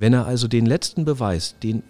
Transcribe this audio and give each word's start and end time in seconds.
Wenn 0.00 0.14
er 0.14 0.24
also 0.24 0.48
den 0.48 0.64
letzten 0.64 1.04
Beweis, 1.04 1.56
den, 1.62 1.82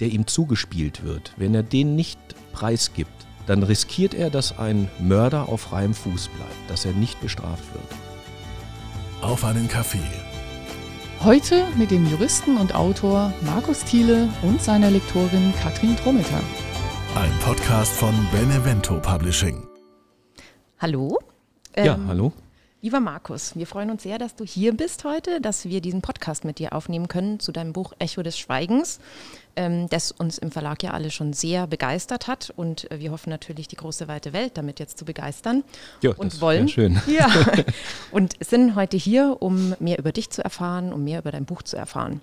der 0.00 0.08
ihm 0.08 0.26
zugespielt 0.26 1.04
wird, 1.04 1.34
wenn 1.36 1.54
er 1.54 1.62
den 1.62 1.96
nicht 1.96 2.18
preisgibt, 2.54 3.12
dann 3.46 3.62
riskiert 3.62 4.14
er, 4.14 4.30
dass 4.30 4.58
ein 4.58 4.88
Mörder 4.98 5.50
auf 5.50 5.60
freiem 5.60 5.92
Fuß 5.92 6.28
bleibt, 6.28 6.70
dass 6.70 6.86
er 6.86 6.92
nicht 6.94 7.20
bestraft 7.20 7.64
wird. 7.74 7.84
Auf 9.20 9.44
einen 9.44 9.68
Kaffee. 9.68 9.98
Heute 11.22 11.66
mit 11.76 11.90
dem 11.90 12.08
Juristen 12.10 12.56
und 12.56 12.74
Autor 12.74 13.34
Markus 13.42 13.84
Thiele 13.84 14.30
und 14.40 14.62
seiner 14.62 14.90
Lektorin 14.90 15.52
Katrin 15.62 15.94
Drometer. 15.96 16.40
Ein 17.16 17.32
Podcast 17.44 17.92
von 17.92 18.14
Benevento 18.32 18.98
Publishing. 18.98 19.68
Hallo. 20.78 21.18
ja, 21.76 21.96
Ähm, 21.96 22.08
hallo. 22.08 22.32
Lieber 22.88 23.00
Markus, 23.00 23.54
wir 23.54 23.66
freuen 23.66 23.90
uns 23.90 24.02
sehr, 24.02 24.16
dass 24.16 24.34
du 24.34 24.46
hier 24.46 24.74
bist 24.74 25.04
heute, 25.04 25.42
dass 25.42 25.66
wir 25.66 25.82
diesen 25.82 26.00
Podcast 26.00 26.46
mit 26.46 26.58
dir 26.58 26.72
aufnehmen 26.72 27.06
können 27.06 27.38
zu 27.38 27.52
deinem 27.52 27.74
Buch 27.74 27.92
Echo 27.98 28.22
des 28.22 28.38
Schweigens, 28.38 28.98
ähm, 29.56 29.90
das 29.90 30.10
uns 30.10 30.38
im 30.38 30.50
Verlag 30.50 30.82
ja 30.82 30.92
alle 30.92 31.10
schon 31.10 31.34
sehr 31.34 31.66
begeistert 31.66 32.28
hat. 32.28 32.50
Und 32.56 32.90
äh, 32.90 32.98
wir 32.98 33.10
hoffen 33.10 33.28
natürlich, 33.28 33.68
die 33.68 33.76
große 33.76 34.08
weite 34.08 34.32
Welt 34.32 34.52
damit 34.56 34.80
jetzt 34.80 34.96
zu 34.96 35.04
begeistern. 35.04 35.64
Ja, 36.00 36.14
und 36.14 36.32
das 36.32 36.40
wollen. 36.40 36.66
schön. 36.66 36.98
Ja. 37.06 37.28
Und 38.10 38.36
sind 38.42 38.74
heute 38.74 38.96
hier, 38.96 39.36
um 39.40 39.74
mehr 39.80 39.98
über 39.98 40.12
dich 40.12 40.30
zu 40.30 40.42
erfahren, 40.42 40.90
um 40.94 41.04
mehr 41.04 41.18
über 41.18 41.30
dein 41.30 41.44
Buch 41.44 41.60
zu 41.60 41.76
erfahren. 41.76 42.22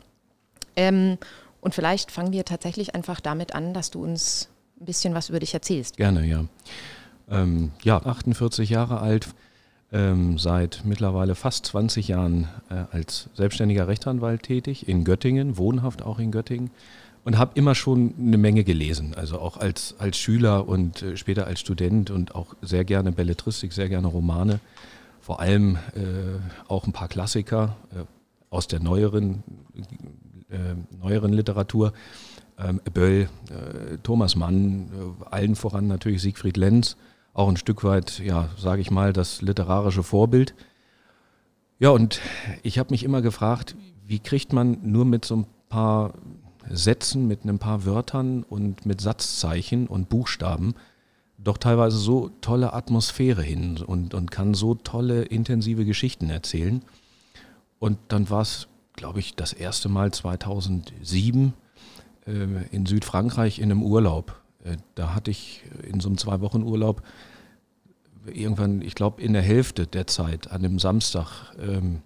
Ähm, 0.75 1.19
und 1.61 1.75
vielleicht 1.75 2.09
fangen 2.09 2.33
wir 2.33 2.43
tatsächlich 2.43 2.95
einfach 2.95 3.19
damit 3.19 3.53
an, 3.53 3.75
dass 3.75 3.91
du 3.91 4.03
uns 4.03 4.49
ein 4.81 4.85
bisschen 4.85 5.13
was 5.13 5.29
über 5.29 5.37
dich 5.37 5.53
erzählst. 5.53 5.97
Gerne, 5.97 6.25
ja. 6.25 6.45
Ähm, 7.29 7.71
ja, 7.83 8.01
48 8.03 8.67
Jahre 8.71 8.99
alt, 8.99 9.27
ähm, 9.95 10.37
seit 10.37 10.81
mittlerweile 10.83 11.35
fast 11.35 11.65
20 11.67 12.09
Jahren 12.09 12.49
äh, 12.69 12.83
als 12.91 13.29
selbstständiger 13.33 13.87
Rechtsanwalt 13.87 14.43
tätig, 14.43 14.89
in 14.89 15.05
Göttingen, 15.05 15.57
wohnhaft 15.57 16.03
auch 16.03 16.19
in 16.19 16.31
Göttingen 16.31 16.69
und 17.23 17.37
habe 17.37 17.51
immer 17.55 17.75
schon 17.75 18.13
eine 18.19 18.37
Menge 18.37 18.65
gelesen, 18.65 19.13
also 19.15 19.39
auch 19.39 19.55
als, 19.55 19.95
als 19.97 20.17
Schüler 20.17 20.67
und 20.67 21.01
äh, 21.01 21.15
später 21.15 21.47
als 21.47 21.61
Student 21.61 22.11
und 22.11 22.35
auch 22.35 22.55
sehr 22.61 22.83
gerne 22.83 23.13
Belletristik, 23.13 23.71
sehr 23.71 23.87
gerne 23.87 24.07
Romane, 24.07 24.59
vor 25.21 25.39
allem 25.39 25.77
äh, 25.95 26.39
auch 26.67 26.85
ein 26.85 26.91
paar 26.91 27.07
Klassiker 27.07 27.77
äh, 27.95 28.03
aus 28.49 28.67
der 28.67 28.81
neueren, 28.81 29.43
äh, 30.49 30.57
neueren 31.01 31.31
Literatur. 31.31 31.93
Ähm, 32.57 32.81
Böll, 32.93 33.29
äh, 33.49 33.97
Thomas 34.03 34.35
Mann, 34.35 34.89
allen 35.29 35.55
voran 35.55 35.87
natürlich 35.87 36.21
Siegfried 36.21 36.57
Lenz, 36.57 36.95
auch 37.35 37.49
ein 37.49 37.57
Stück 37.57 37.83
weit, 37.83 38.19
ja, 38.19 38.49
sage 38.57 38.81
ich 38.81 38.89
mal, 38.89 39.13
das 39.13 39.43
literarische 39.43 40.01
Vorbild. 40.01 40.55
Ja, 41.77 41.89
und 41.89 42.21
ich 42.63 42.79
habe 42.79 42.91
mich 42.91 43.03
immer 43.03 43.21
gefragt, 43.21 43.75
wie 44.07 44.19
kriegt 44.19 44.53
man 44.53 44.79
nur 44.81 45.05
mit 45.05 45.25
so 45.25 45.35
ein 45.35 45.45
paar 45.69 46.13
Sätzen, 46.69 47.27
mit 47.27 47.45
ein 47.45 47.59
paar 47.59 47.85
Wörtern 47.85 48.43
und 48.43 48.85
mit 48.85 49.01
Satzzeichen 49.01 49.85
und 49.85 50.09
Buchstaben 50.09 50.73
doch 51.37 51.57
teilweise 51.57 51.97
so 51.97 52.31
tolle 52.41 52.73
Atmosphäre 52.73 53.43
hin 53.43 53.77
und, 53.85 54.13
und 54.13 54.31
kann 54.31 54.53
so 54.53 54.73
tolle, 54.73 55.23
intensive 55.23 55.85
Geschichten 55.85 56.29
erzählen. 56.29 56.81
Und 57.77 57.97
dann 58.07 58.29
war 58.29 58.41
es, 58.41 58.67
glaube 58.93 59.19
ich, 59.19 59.35
das 59.35 59.53
erste 59.53 59.89
Mal 59.89 60.11
2007 60.11 61.53
äh, 62.25 62.31
in 62.71 62.85
Südfrankreich 62.85 63.59
in 63.59 63.65
einem 63.65 63.83
Urlaub. 63.83 64.41
Äh, 64.65 64.77
da 64.95 65.13
hatte 65.13 65.31
ich 65.31 65.63
in 65.83 65.99
so 65.99 66.09
einem 66.09 66.17
zwei 66.17 66.41
Wochen 66.41 66.63
Urlaub 66.63 67.01
irgendwann, 68.25 68.81
ich 68.81 68.95
glaube, 68.95 69.21
in 69.21 69.33
der 69.33 69.41
Hälfte 69.41 69.87
der 69.87 70.07
Zeit, 70.07 70.51
an 70.51 70.65
einem 70.65 70.79
Samstag, 70.79 71.53
ähm, 71.59 72.01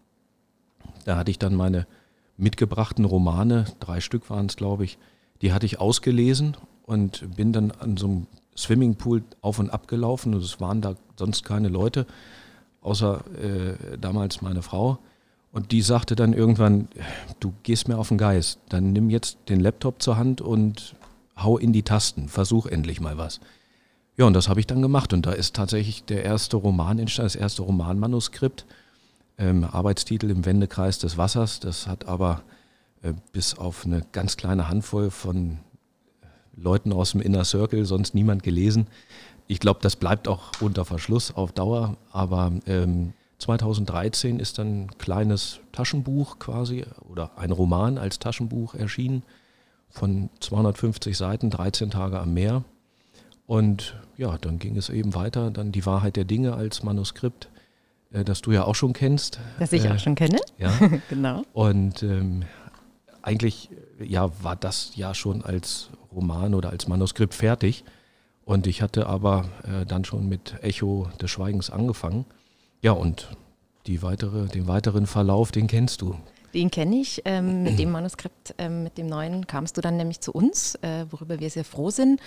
da 1.05 1.17
hatte 1.17 1.31
ich 1.31 1.39
dann 1.39 1.55
meine 1.55 1.87
mitgebrachten 2.37 3.05
Romane, 3.05 3.65
drei 3.79 4.01
Stück 4.01 4.29
waren 4.29 4.47
es, 4.47 4.55
glaube 4.55 4.83
ich, 4.83 4.97
die 5.41 5.53
hatte 5.53 5.65
ich 5.65 5.79
ausgelesen 5.79 6.57
und 6.83 7.35
bin 7.35 7.53
dann 7.53 7.71
an 7.71 7.97
so 7.97 8.07
einem 8.07 8.27
Swimmingpool 8.57 9.23
auf 9.41 9.59
und 9.59 9.69
ab 9.69 9.87
gelaufen 9.87 10.33
und 10.33 10.43
es 10.43 10.59
waren 10.59 10.81
da 10.81 10.95
sonst 11.17 11.45
keine 11.45 11.69
Leute, 11.69 12.05
außer 12.81 13.23
äh, 13.41 13.97
damals 13.97 14.41
meine 14.41 14.61
Frau. 14.61 14.99
Und 15.51 15.71
die 15.71 15.81
sagte 15.81 16.15
dann 16.15 16.33
irgendwann, 16.33 16.89
du 17.39 17.53
gehst 17.63 17.87
mir 17.87 17.97
auf 17.97 18.09
den 18.09 18.17
Geist, 18.17 18.59
dann 18.69 18.93
nimm 18.93 19.09
jetzt 19.09 19.37
den 19.47 19.59
Laptop 19.59 20.01
zur 20.01 20.17
Hand 20.17 20.41
und 20.41 20.95
hau 21.43 21.57
in 21.57 21.73
die 21.73 21.83
Tasten, 21.83 22.29
versuch 22.29 22.65
endlich 22.65 22.99
mal 22.99 23.17
was. 23.17 23.39
Ja, 24.17 24.25
und 24.25 24.33
das 24.33 24.49
habe 24.49 24.59
ich 24.59 24.67
dann 24.67 24.81
gemacht 24.81 25.13
und 25.13 25.25
da 25.25 25.31
ist 25.31 25.55
tatsächlich 25.55 26.03
der 26.03 26.25
erste 26.25 26.57
Roman 26.57 26.99
entstanden, 26.99 27.27
das 27.27 27.35
erste 27.35 27.61
Romanmanuskript, 27.61 28.65
ähm, 29.37 29.63
Arbeitstitel 29.63 30.29
im 30.29 30.45
Wendekreis 30.45 30.99
des 30.99 31.17
Wassers. 31.17 31.61
Das 31.61 31.87
hat 31.87 32.05
aber 32.05 32.43
äh, 33.01 33.13
bis 33.31 33.57
auf 33.57 33.85
eine 33.85 34.05
ganz 34.11 34.35
kleine 34.35 34.67
Handvoll 34.67 35.09
von 35.09 35.59
Leuten 36.55 36.91
aus 36.91 37.13
dem 37.13 37.21
Inner 37.21 37.45
Circle 37.45 37.85
sonst 37.85 38.13
niemand 38.13 38.43
gelesen. 38.43 38.87
Ich 39.47 39.59
glaube, 39.59 39.79
das 39.81 39.95
bleibt 39.95 40.27
auch 40.27 40.51
unter 40.59 40.83
Verschluss 40.83 41.33
auf 41.33 41.53
Dauer, 41.53 41.95
aber 42.11 42.51
ähm, 42.65 43.13
2013 43.37 44.39
ist 44.39 44.57
dann 44.57 44.83
ein 44.83 44.97
kleines 44.97 45.61
Taschenbuch 45.71 46.39
quasi 46.39 46.85
oder 47.09 47.37
ein 47.37 47.51
Roman 47.51 47.97
als 47.97 48.19
Taschenbuch 48.19 48.75
erschienen 48.75 49.23
von 49.89 50.29
250 50.39 51.17
Seiten, 51.17 51.49
13 51.49 51.91
Tage 51.91 52.19
am 52.19 52.33
Meer. 52.33 52.63
Und 53.45 53.95
ja, 54.17 54.37
dann 54.37 54.59
ging 54.59 54.77
es 54.77 54.89
eben 54.89 55.15
weiter, 55.15 55.49
dann 55.51 55.71
die 55.71 55.85
Wahrheit 55.85 56.15
der 56.15 56.25
Dinge 56.25 56.53
als 56.53 56.83
Manuskript, 56.83 57.49
äh, 58.11 58.23
das 58.23 58.41
du 58.41 58.51
ja 58.51 58.65
auch 58.65 58.75
schon 58.75 58.93
kennst. 58.93 59.39
Das 59.57 59.73
ich 59.73 59.85
Äh, 59.85 59.91
auch 59.91 59.99
schon 59.99 60.15
kenne. 60.15 60.39
Ja. 60.57 60.71
genau. 61.09 61.43
Und 61.53 62.03
ähm, 62.03 62.43
eigentlich 63.21 63.69
ja, 63.99 64.29
war 64.43 64.55
das 64.55 64.91
ja 64.95 65.13
schon 65.13 65.43
als 65.43 65.89
Roman 66.13 66.53
oder 66.53 66.69
als 66.69 66.87
Manuskript 66.87 67.33
fertig. 67.33 67.83
Und 68.45 68.65
ich 68.67 68.81
hatte 68.81 69.07
aber 69.07 69.49
äh, 69.63 69.85
dann 69.85 70.05
schon 70.05 70.27
mit 70.27 70.55
Echo 70.63 71.09
des 71.21 71.29
Schweigens 71.29 71.69
angefangen. 71.69 72.25
Ja, 72.81 72.93
und 72.93 73.29
die 73.87 74.01
weitere, 74.01 74.47
den 74.47 74.67
weiteren 74.67 75.05
Verlauf, 75.05 75.51
den 75.51 75.67
kennst 75.67 76.01
du. 76.01 76.15
Den 76.53 76.71
kenne 76.71 76.97
ich. 76.97 77.21
Ähm, 77.25 77.63
mit 77.63 77.79
dem 77.79 77.91
Manuskript, 77.91 78.55
ähm, 78.57 78.83
mit 78.83 78.97
dem 78.97 79.07
neuen, 79.07 79.47
kamst 79.47 79.77
du 79.77 79.81
dann 79.81 79.97
nämlich 79.97 80.19
zu 80.21 80.31
uns, 80.31 80.75
äh, 80.75 81.05
worüber 81.09 81.39
wir 81.39 81.49
sehr 81.49 81.65
froh 81.65 81.89
sind. 81.89 82.19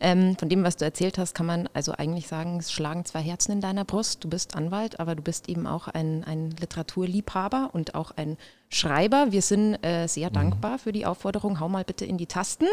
Ähm, 0.00 0.36
von 0.36 0.48
dem, 0.48 0.62
was 0.62 0.76
du 0.76 0.84
erzählt 0.84 1.18
hast, 1.18 1.34
kann 1.34 1.46
man 1.46 1.68
also 1.72 1.92
eigentlich 1.92 2.26
sagen, 2.26 2.58
es 2.58 2.72
schlagen 2.72 3.04
zwei 3.04 3.20
Herzen 3.20 3.52
in 3.52 3.60
deiner 3.60 3.84
Brust. 3.84 4.24
Du 4.24 4.28
bist 4.28 4.54
Anwalt, 4.54 5.00
aber 5.00 5.14
du 5.14 5.22
bist 5.22 5.48
eben 5.48 5.66
auch 5.66 5.88
ein, 5.88 6.24
ein 6.24 6.50
Literaturliebhaber 6.50 7.70
und 7.72 7.94
auch 7.94 8.10
ein 8.16 8.36
Schreiber. 8.68 9.28
Wir 9.30 9.42
sind 9.42 9.74
äh, 9.84 10.06
sehr 10.08 10.28
dankbar 10.28 10.78
für 10.78 10.92
die 10.92 11.06
Aufforderung, 11.06 11.60
hau 11.60 11.68
mal 11.68 11.84
bitte 11.84 12.04
in 12.04 12.18
die 12.18 12.26
Tasten. 12.26 12.66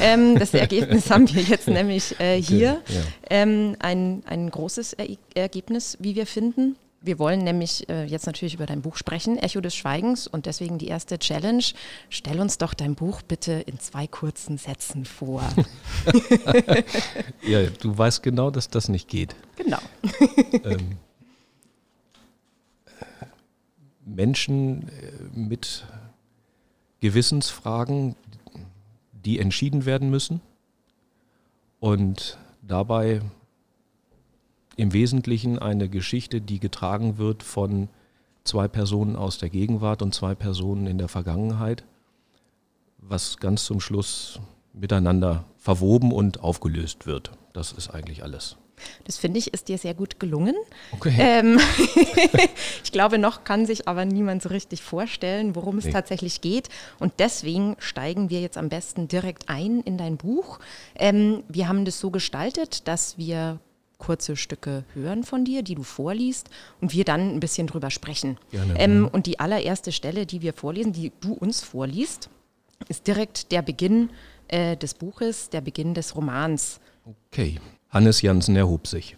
Ähm, 0.00 0.38
das 0.38 0.54
Ergebnis 0.54 1.10
haben 1.10 1.28
wir 1.34 1.42
jetzt 1.42 1.68
nämlich 1.68 2.18
äh, 2.20 2.40
hier. 2.40 2.80
Ja. 2.88 3.00
Ähm, 3.28 3.76
ein, 3.80 4.22
ein 4.26 4.50
großes 4.50 4.92
er 4.92 5.06
Ergebnis, 5.34 5.96
wie 6.00 6.14
wir 6.14 6.26
finden. 6.26 6.76
Wir 7.04 7.18
wollen 7.18 7.42
nämlich 7.42 7.88
äh, 7.88 8.04
jetzt 8.04 8.26
natürlich 8.26 8.54
über 8.54 8.66
dein 8.66 8.82
Buch 8.82 8.96
sprechen, 8.96 9.36
Echo 9.36 9.60
des 9.60 9.74
Schweigens, 9.74 10.28
und 10.28 10.46
deswegen 10.46 10.78
die 10.78 10.86
erste 10.86 11.18
Challenge. 11.18 11.64
Stell 12.08 12.40
uns 12.40 12.58
doch 12.58 12.74
dein 12.74 12.94
Buch 12.94 13.22
bitte 13.22 13.52
in 13.52 13.80
zwei 13.80 14.06
kurzen 14.06 14.56
Sätzen 14.56 15.04
vor. 15.04 15.42
ja, 17.42 17.64
du 17.66 17.98
weißt 17.98 18.22
genau, 18.22 18.50
dass 18.50 18.68
das 18.68 18.88
nicht 18.88 19.08
geht. 19.08 19.34
genau. 19.56 19.78
ähm, 20.64 20.96
Menschen 24.04 24.88
äh, 24.88 24.92
mit 25.34 25.84
Gewissensfragen, 27.00 28.14
die 29.12 29.40
entschieden 29.40 29.86
werden 29.86 30.08
müssen 30.10 30.40
und 31.80 32.38
dabei 32.62 33.22
im 34.82 34.92
Wesentlichen 34.92 35.60
eine 35.60 35.88
Geschichte, 35.88 36.40
die 36.40 36.58
getragen 36.58 37.16
wird 37.16 37.44
von 37.44 37.88
zwei 38.42 38.66
Personen 38.66 39.14
aus 39.14 39.38
der 39.38 39.48
Gegenwart 39.48 40.02
und 40.02 40.12
zwei 40.12 40.34
Personen 40.34 40.88
in 40.88 40.98
der 40.98 41.06
Vergangenheit, 41.06 41.84
was 42.98 43.36
ganz 43.36 43.64
zum 43.64 43.80
Schluss 43.80 44.40
miteinander 44.72 45.44
verwoben 45.56 46.10
und 46.10 46.42
aufgelöst 46.42 47.06
wird. 47.06 47.30
Das 47.52 47.70
ist 47.70 47.90
eigentlich 47.90 48.24
alles. 48.24 48.56
Das 49.04 49.18
finde 49.18 49.38
ich, 49.38 49.54
ist 49.54 49.68
dir 49.68 49.78
sehr 49.78 49.94
gut 49.94 50.18
gelungen. 50.18 50.56
Okay. 50.90 51.14
Ähm, 51.16 51.60
ich 52.82 52.90
glaube, 52.90 53.18
noch 53.18 53.44
kann 53.44 53.66
sich 53.66 53.86
aber 53.86 54.04
niemand 54.04 54.42
so 54.42 54.48
richtig 54.48 54.82
vorstellen, 54.82 55.54
worum 55.54 55.78
es 55.78 55.84
Nee. 55.84 55.92
tatsächlich 55.92 56.40
geht. 56.40 56.68
Und 56.98 57.12
deswegen 57.20 57.76
steigen 57.78 58.30
wir 58.30 58.40
jetzt 58.40 58.58
am 58.58 58.68
besten 58.68 59.06
direkt 59.06 59.48
ein 59.48 59.80
in 59.82 59.96
dein 59.96 60.16
Buch. 60.16 60.58
Ähm, 60.96 61.44
wir 61.48 61.68
haben 61.68 61.84
das 61.84 62.00
so 62.00 62.10
gestaltet, 62.10 62.88
dass 62.88 63.16
wir 63.16 63.60
kurze 64.02 64.34
Stücke 64.34 64.84
hören 64.94 65.22
von 65.22 65.44
dir, 65.44 65.62
die 65.62 65.76
du 65.76 65.84
vorliest 65.84 66.50
und 66.80 66.92
wir 66.92 67.04
dann 67.04 67.36
ein 67.36 67.40
bisschen 67.40 67.68
drüber 67.68 67.90
sprechen. 67.90 68.36
Gerne. 68.50 68.78
Ähm, 68.78 69.08
und 69.10 69.26
die 69.26 69.38
allererste 69.38 69.92
Stelle, 69.92 70.26
die 70.26 70.42
wir 70.42 70.54
vorlesen, 70.54 70.92
die 70.92 71.12
du 71.20 71.32
uns 71.34 71.62
vorliest, 71.62 72.28
ist 72.88 73.06
direkt 73.06 73.52
der 73.52 73.62
Beginn 73.62 74.10
äh, 74.48 74.76
des 74.76 74.94
Buches, 74.94 75.50
der 75.50 75.60
Beginn 75.60 75.94
des 75.94 76.16
Romans. 76.16 76.80
Okay. 77.30 77.60
Hannes 77.90 78.22
Jansen 78.22 78.56
erhob 78.56 78.88
sich. 78.88 79.16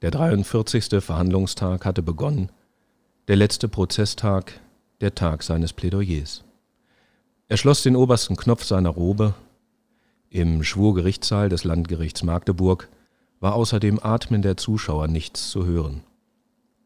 Der 0.00 0.12
43. 0.12 1.02
Verhandlungstag 1.02 1.84
hatte 1.84 2.02
begonnen. 2.02 2.50
Der 3.26 3.34
letzte 3.34 3.68
Prozesstag, 3.68 4.60
der 5.00 5.16
Tag 5.16 5.42
seines 5.42 5.72
Plädoyers. 5.72 6.44
Er 7.48 7.56
schloss 7.56 7.82
den 7.82 7.96
obersten 7.96 8.36
Knopf 8.36 8.62
seiner 8.62 8.90
Robe. 8.90 9.34
Im 10.30 10.62
Schwurgerichtssaal 10.62 11.48
des 11.48 11.64
Landgerichts 11.64 12.22
Magdeburg 12.22 12.88
war 13.44 13.56
außer 13.56 13.78
dem 13.78 14.02
Atmen 14.02 14.40
der 14.40 14.56
Zuschauer 14.56 15.06
nichts 15.06 15.50
zu 15.50 15.66
hören. 15.66 16.02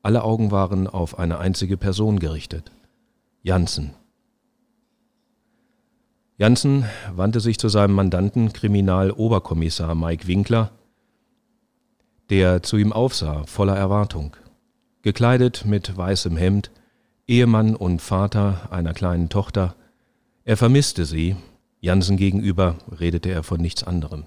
Alle 0.03 0.25
Augen 0.25 0.51
waren 0.51 0.89
auf 0.89 1.17
eine 1.17 1.39
einzige 1.39 1.77
Person 1.77 2.19
gerichtet. 2.19 2.73
Janssen. 3.45 3.95
Janssen 6.37 6.85
wandte 7.15 7.39
sich 7.39 7.61
zu 7.61 7.69
seinem 7.69 7.95
Mandanten 7.95 8.53
Kriminaloberkommissar 8.53 9.95
Mike 9.95 10.27
Winkler, 10.27 10.73
der 12.29 12.65
zu 12.65 12.77
ihm 12.77 12.93
aufsah, 12.93 13.45
voller 13.47 13.77
Erwartung. 13.77 14.37
Gekleidet 15.03 15.65
mit 15.65 15.97
weißem 15.97 16.37
Hemd, 16.37 16.73
Ehemann 17.29 17.77
und 17.77 18.03
Vater 18.03 18.73
einer 18.73 18.95
kleinen 18.95 19.29
Tochter, 19.29 19.77
er 20.43 20.57
vermisste 20.57 21.05
sie, 21.05 21.37
Jansen 21.79 22.17
gegenüber 22.17 22.75
redete 22.99 23.31
er 23.31 23.45
von 23.45 23.61
nichts 23.61 23.85
anderem. 23.85 24.25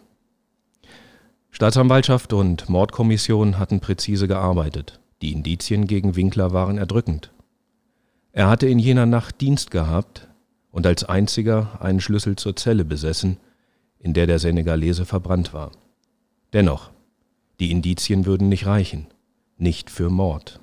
Staatsanwaltschaft 1.51 2.33
und 2.33 2.69
Mordkommission 2.69 3.59
hatten 3.59 3.79
präzise 3.79 4.27
gearbeitet. 4.27 4.99
Die 5.21 5.31
Indizien 5.31 5.85
gegen 5.85 6.15
Winkler 6.15 6.53
waren 6.53 6.77
erdrückend. 6.77 7.31
Er 8.31 8.49
hatte 8.49 8.67
in 8.67 8.79
jener 8.79 9.05
Nacht 9.05 9.41
Dienst 9.41 9.69
gehabt 9.71 10.27
und 10.71 10.87
als 10.87 11.03
einziger 11.03 11.79
einen 11.81 11.99
Schlüssel 11.99 12.35
zur 12.35 12.55
Zelle 12.55 12.85
besessen, 12.85 13.37
in 13.99 14.13
der 14.13 14.25
der 14.25 14.39
Senegalese 14.39 15.05
verbrannt 15.05 15.53
war. 15.53 15.71
Dennoch, 16.53 16.89
die 17.59 17.71
Indizien 17.71 18.25
würden 18.25 18.49
nicht 18.49 18.65
reichen, 18.65 19.07
nicht 19.57 19.89
für 19.89 20.09
Mord. 20.09 20.59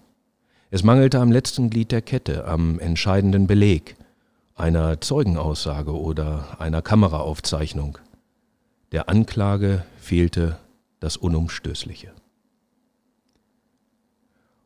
Es 0.70 0.82
mangelte 0.82 1.20
am 1.20 1.31
letzten 1.31 1.70
Glied 1.70 1.93
der 1.93 2.02
Kette, 2.02 2.46
am 2.46 2.79
entscheidenden 2.79 3.46
Beleg– 3.46 3.96
einer 4.58 5.00
Zeugenaussage 5.00 5.96
oder 5.96 6.61
einer 6.61 6.82
Kameraaufzeichnung. 6.82 7.99
Der 8.93 9.08
Anklage 9.08 9.85
fehlte 9.99 10.58
das 11.00 11.17
Unumstößliche. 11.17 12.12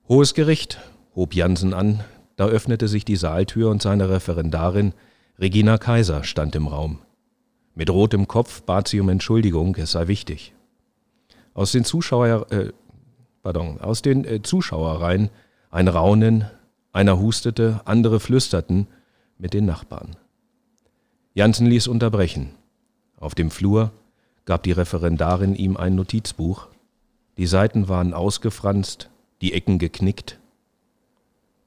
Hohes 0.08 0.34
Gericht, 0.34 0.81
hob 1.14 1.34
Jansen 1.34 1.75
an, 1.75 2.02
da 2.37 2.46
öffnete 2.46 2.88
sich 2.88 3.05
die 3.05 3.17
Saaltür 3.17 3.70
und 3.70 3.82
seine 3.82 4.08
Referendarin, 4.08 4.94
Regina 5.38 5.79
Kaiser, 5.79 6.25
stand 6.25 6.55
im 6.55 6.67
Raum. 6.67 6.99
Mit 7.75 7.88
rotem 7.90 8.29
Kopf 8.29 8.62
bat 8.62 8.88
sie 8.88 9.00
um 9.00 9.08
Entschuldigung, 9.08 9.76
es 9.76 9.93
sei 9.93 10.08
wichtig. 10.08 10.55
Aus 11.55 11.73
den 11.73 11.84
Zuschauer, 11.84 12.50
äh, 12.50 12.73
pardon, 13.43 13.81
aus 13.81 14.02
den 14.02 14.25
äh, 14.25 14.43
Zuschauerreihen 14.43 15.31
ein 15.70 15.88
Raunen, 15.88 16.46
einer 16.93 17.19
hustete, 17.19 17.81
andere 17.84 18.20
flüsterten, 18.20 18.87
mit 19.38 19.55
den 19.55 19.64
Nachbarn. 19.64 20.17
Jansen 21.34 21.67
ließ 21.67 21.88
unterbrechen. 21.88 22.50
Auf 23.17 23.34
dem 23.34 23.50
Flur 23.50 23.93
gab 24.44 24.62
die 24.62 24.72
Referendarin 24.72 25.54
ihm 25.54 25.76
ein 25.76 25.94
Notizbuch. 25.94 26.68
Die 27.36 27.46
Seiten 27.46 27.88
waren 27.88 28.14
ausgefranst, 28.14 29.10
die 29.40 29.52
Ecken 29.52 29.78
geknickt. 29.78 30.38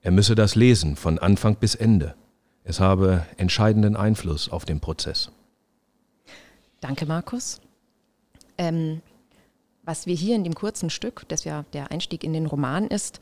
Er 0.02 0.12
müsse 0.12 0.36
das 0.36 0.56
lesen 0.56 0.96
von 0.96 1.18
Anfang 1.18 1.56
bis 1.56 1.76
Ende. 1.76 2.16
Es 2.64 2.80
habe 2.80 3.26
entscheidenden 3.38 3.96
Einfluss 3.96 4.50
auf 4.50 4.66
den 4.66 4.80
Prozess. 4.80 5.32
Danke, 6.80 7.06
Markus. 7.06 7.62
Ähm, 8.58 9.02
was 9.84 10.06
wir 10.08 10.16
hier 10.16 10.36
in 10.36 10.44
dem 10.44 10.56
kurzen 10.56 10.90
Stück, 10.90 11.28
das 11.28 11.44
ja 11.44 11.64
der 11.74 11.92
Einstieg 11.92 12.24
in 12.24 12.34
den 12.34 12.46
Roman 12.46 12.88
ist, 12.88 13.20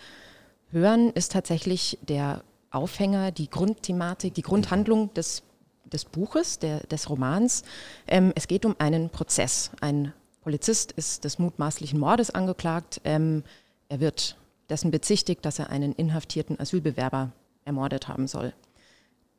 hören, 0.71 1.11
ist 1.11 1.31
tatsächlich 1.31 1.97
der 2.01 2.43
Aufhänger, 2.71 3.31
die 3.31 3.49
Grundthematik, 3.49 4.33
die 4.33 4.41
Grundhandlung 4.41 5.13
des, 5.13 5.43
des 5.85 6.05
Buches, 6.05 6.59
der, 6.59 6.79
des 6.87 7.09
Romans. 7.09 7.63
Ähm, 8.07 8.31
es 8.35 8.47
geht 8.47 8.65
um 8.65 8.75
einen 8.79 9.09
Prozess. 9.09 9.71
Ein 9.81 10.13
Polizist 10.41 10.91
ist 10.91 11.23
des 11.23 11.39
mutmaßlichen 11.39 11.99
Mordes 11.99 12.31
angeklagt. 12.31 13.01
Ähm, 13.03 13.43
er 13.89 13.99
wird 13.99 14.37
dessen 14.69 14.91
bezichtigt, 14.91 15.45
dass 15.45 15.59
er 15.59 15.69
einen 15.69 15.93
inhaftierten 15.93 16.59
Asylbewerber 16.59 17.31
ermordet 17.65 18.07
haben 18.07 18.27
soll. 18.27 18.53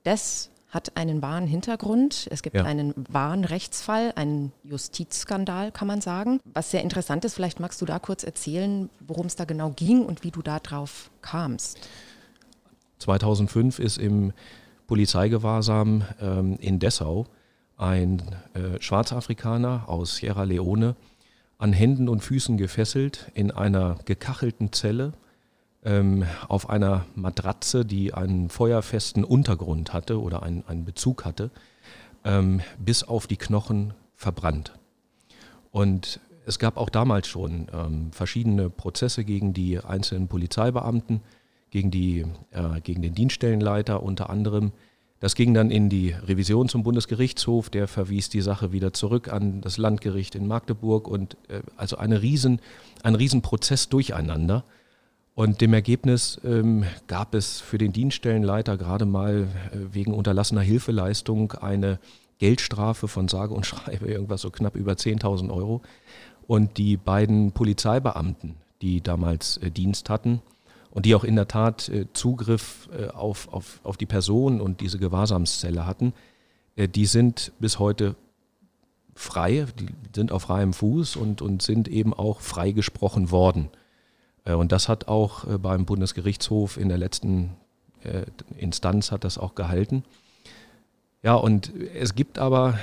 Das 0.02 0.50
hat 0.70 0.96
einen 0.96 1.22
wahren 1.22 1.46
Hintergrund. 1.46 2.26
Es 2.30 2.42
gibt 2.42 2.56
ja. 2.56 2.64
einen 2.64 2.92
wahren 3.08 3.44
Rechtsfall, 3.44 4.12
einen 4.16 4.52
Justizskandal, 4.64 5.70
kann 5.70 5.86
man 5.86 6.00
sagen. 6.00 6.40
Was 6.52 6.72
sehr 6.72 6.82
interessant 6.82 7.24
ist, 7.24 7.34
vielleicht 7.34 7.60
magst 7.60 7.80
du 7.80 7.86
da 7.86 7.98
kurz 7.98 8.24
erzählen, 8.24 8.90
worum 9.06 9.26
es 9.26 9.36
da 9.36 9.44
genau 9.44 9.70
ging 9.70 10.04
und 10.04 10.24
wie 10.24 10.32
du 10.32 10.42
da 10.42 10.58
drauf 10.58 11.10
kamst. 11.22 11.78
2005 12.98 13.78
ist 13.78 13.98
im 13.98 14.32
Polizeigewahrsam 14.86 16.04
ähm, 16.20 16.56
in 16.60 16.78
Dessau 16.78 17.26
ein 17.76 18.22
äh, 18.54 18.80
Schwarzafrikaner 18.80 19.88
aus 19.88 20.16
Sierra 20.16 20.44
Leone 20.44 20.96
an 21.58 21.72
Händen 21.72 22.08
und 22.08 22.20
Füßen 22.20 22.56
gefesselt 22.56 23.30
in 23.34 23.50
einer 23.50 23.96
gekachelten 24.04 24.72
Zelle 24.72 25.12
ähm, 25.84 26.24
auf 26.48 26.70
einer 26.70 27.06
Matratze, 27.14 27.84
die 27.84 28.14
einen 28.14 28.48
feuerfesten 28.48 29.24
Untergrund 29.24 29.92
hatte 29.92 30.20
oder 30.20 30.42
einen, 30.42 30.64
einen 30.66 30.84
Bezug 30.84 31.24
hatte, 31.24 31.50
ähm, 32.24 32.60
bis 32.78 33.02
auf 33.02 33.26
die 33.26 33.36
Knochen 33.36 33.94
verbrannt. 34.16 34.72
Und 35.70 36.20
es 36.46 36.58
gab 36.58 36.76
auch 36.76 36.90
damals 36.90 37.26
schon 37.26 37.68
ähm, 37.72 38.12
verschiedene 38.12 38.70
Prozesse 38.70 39.24
gegen 39.24 39.52
die 39.52 39.78
einzelnen 39.78 40.28
Polizeibeamten 40.28 41.20
gegen, 41.74 41.90
die, 41.90 42.24
äh, 42.52 42.80
gegen 42.84 43.02
den 43.02 43.16
Dienststellenleiter 43.16 44.00
unter 44.00 44.30
anderem. 44.30 44.70
Das 45.18 45.34
ging 45.34 45.54
dann 45.54 45.72
in 45.72 45.88
die 45.88 46.10
Revision 46.10 46.68
zum 46.68 46.84
Bundesgerichtshof, 46.84 47.68
der 47.68 47.88
verwies 47.88 48.28
die 48.28 48.42
Sache 48.42 48.70
wieder 48.70 48.92
zurück 48.92 49.32
an 49.32 49.60
das 49.60 49.76
Landgericht 49.76 50.36
in 50.36 50.46
Magdeburg 50.46 51.08
und 51.08 51.36
äh, 51.48 51.62
also 51.76 51.96
eine 51.96 52.22
riesen, 52.22 52.60
ein 53.02 53.16
Riesenprozess 53.16 53.88
durcheinander. 53.88 54.62
Und 55.34 55.60
dem 55.62 55.74
Ergebnis 55.74 56.40
ähm, 56.44 56.84
gab 57.08 57.34
es 57.34 57.60
für 57.60 57.76
den 57.76 57.92
Dienststellenleiter 57.92 58.76
gerade 58.76 59.04
mal 59.04 59.48
äh, 59.72 59.78
wegen 59.92 60.14
unterlassener 60.14 60.60
Hilfeleistung 60.60 61.54
eine 61.54 61.98
Geldstrafe 62.38 63.08
von 63.08 63.26
sage 63.26 63.52
und 63.52 63.66
schreibe 63.66 64.06
irgendwas 64.06 64.42
so 64.42 64.50
knapp 64.50 64.76
über 64.76 64.92
10.000 64.92 65.52
Euro. 65.52 65.82
Und 66.46 66.78
die 66.78 66.96
beiden 66.96 67.50
Polizeibeamten, 67.50 68.54
die 68.80 69.00
damals 69.00 69.56
äh, 69.56 69.72
Dienst 69.72 70.08
hatten, 70.08 70.40
und 70.94 71.06
die 71.06 71.14
auch 71.14 71.24
in 71.24 71.36
der 71.36 71.48
Tat 71.48 71.88
äh, 71.88 72.06
Zugriff 72.14 72.88
äh, 72.96 73.08
auf, 73.08 73.52
auf, 73.52 73.80
auf 73.82 73.96
die 73.96 74.06
Person 74.06 74.60
und 74.60 74.80
diese 74.80 74.98
Gewahrsamszelle 74.98 75.86
hatten, 75.86 76.14
äh, 76.76 76.88
die 76.88 77.04
sind 77.04 77.52
bis 77.58 77.80
heute 77.80 78.14
frei, 79.16 79.66
die 79.78 79.88
sind 80.14 80.32
auf 80.32 80.42
freiem 80.42 80.72
Fuß 80.72 81.16
und, 81.16 81.42
und 81.42 81.62
sind 81.62 81.88
eben 81.88 82.14
auch 82.14 82.40
freigesprochen 82.40 83.30
worden. 83.30 83.68
Und 84.44 84.72
das 84.72 84.90
hat 84.90 85.08
auch 85.08 85.44
beim 85.58 85.86
Bundesgerichtshof 85.86 86.76
in 86.76 86.90
der 86.90 86.98
letzten 86.98 87.50
Instanz 88.58 89.10
hat 89.10 89.24
das 89.24 89.38
auch 89.38 89.54
gehalten. 89.54 90.04
Ja, 91.22 91.34
und 91.34 91.72
es 91.94 92.14
gibt 92.14 92.38
aber 92.38 92.78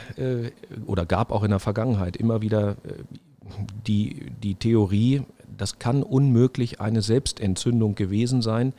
oder 0.88 1.06
gab 1.06 1.32
auch 1.32 1.44
in 1.44 1.52
der 1.52 1.60
Vergangenheit 1.60 2.18
immer 2.18 2.42
wieder 2.42 2.78
die, 3.86 4.32
die 4.42 4.56
Theorie, 4.56 5.22
das 5.62 5.78
kann 5.78 6.02
unmöglich 6.02 6.82
eine 6.82 7.04
Selbstentzündung 7.04 7.94
gewesen 7.94 8.42
sein. 8.42 8.74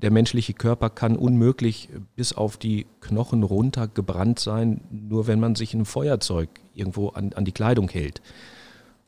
Der 0.00 0.10
menschliche 0.10 0.54
Körper 0.54 0.88
kann 0.88 1.16
unmöglich 1.16 1.90
bis 2.16 2.32
auf 2.32 2.56
die 2.56 2.86
Knochen 3.02 3.42
runter 3.42 3.88
gebrannt 3.88 4.38
sein, 4.38 4.80
nur 4.90 5.26
wenn 5.26 5.38
man 5.38 5.54
sich 5.54 5.74
ein 5.74 5.84
Feuerzeug 5.84 6.48
irgendwo 6.74 7.10
an, 7.10 7.34
an 7.34 7.44
die 7.44 7.52
Kleidung 7.52 7.90
hält. 7.90 8.22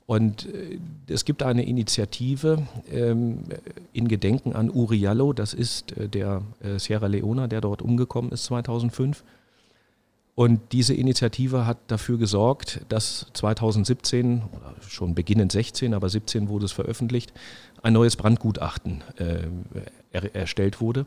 Und 0.04 0.46
äh, 0.52 0.78
es 1.06 1.24
gibt 1.24 1.42
eine 1.42 1.64
Initiative 1.64 2.66
ähm, 2.92 3.44
in 3.94 4.06
Gedenken 4.06 4.52
an 4.52 4.68
Uriallo, 4.68 5.32
das 5.32 5.54
ist 5.54 5.96
äh, 5.96 6.06
der 6.06 6.42
äh, 6.62 6.78
Sierra 6.78 7.06
Leona, 7.06 7.46
der 7.46 7.62
dort 7.62 7.80
umgekommen 7.80 8.30
ist 8.30 8.44
2005. 8.44 9.24
Und 10.34 10.72
diese 10.72 10.94
Initiative 10.94 11.66
hat 11.66 11.78
dafür 11.88 12.16
gesorgt, 12.16 12.80
dass 12.88 13.26
2017, 13.34 14.42
oder 14.52 14.74
schon 14.88 15.14
beginnend 15.14 15.52
16, 15.52 15.92
aber 15.92 16.08
17 16.08 16.48
wurde 16.48 16.64
es 16.64 16.72
veröffentlicht, 16.72 17.32
ein 17.82 17.92
neues 17.92 18.16
Brandgutachten 18.16 19.02
äh, 19.16 19.48
er, 20.12 20.34
erstellt 20.34 20.80
wurde. 20.80 21.06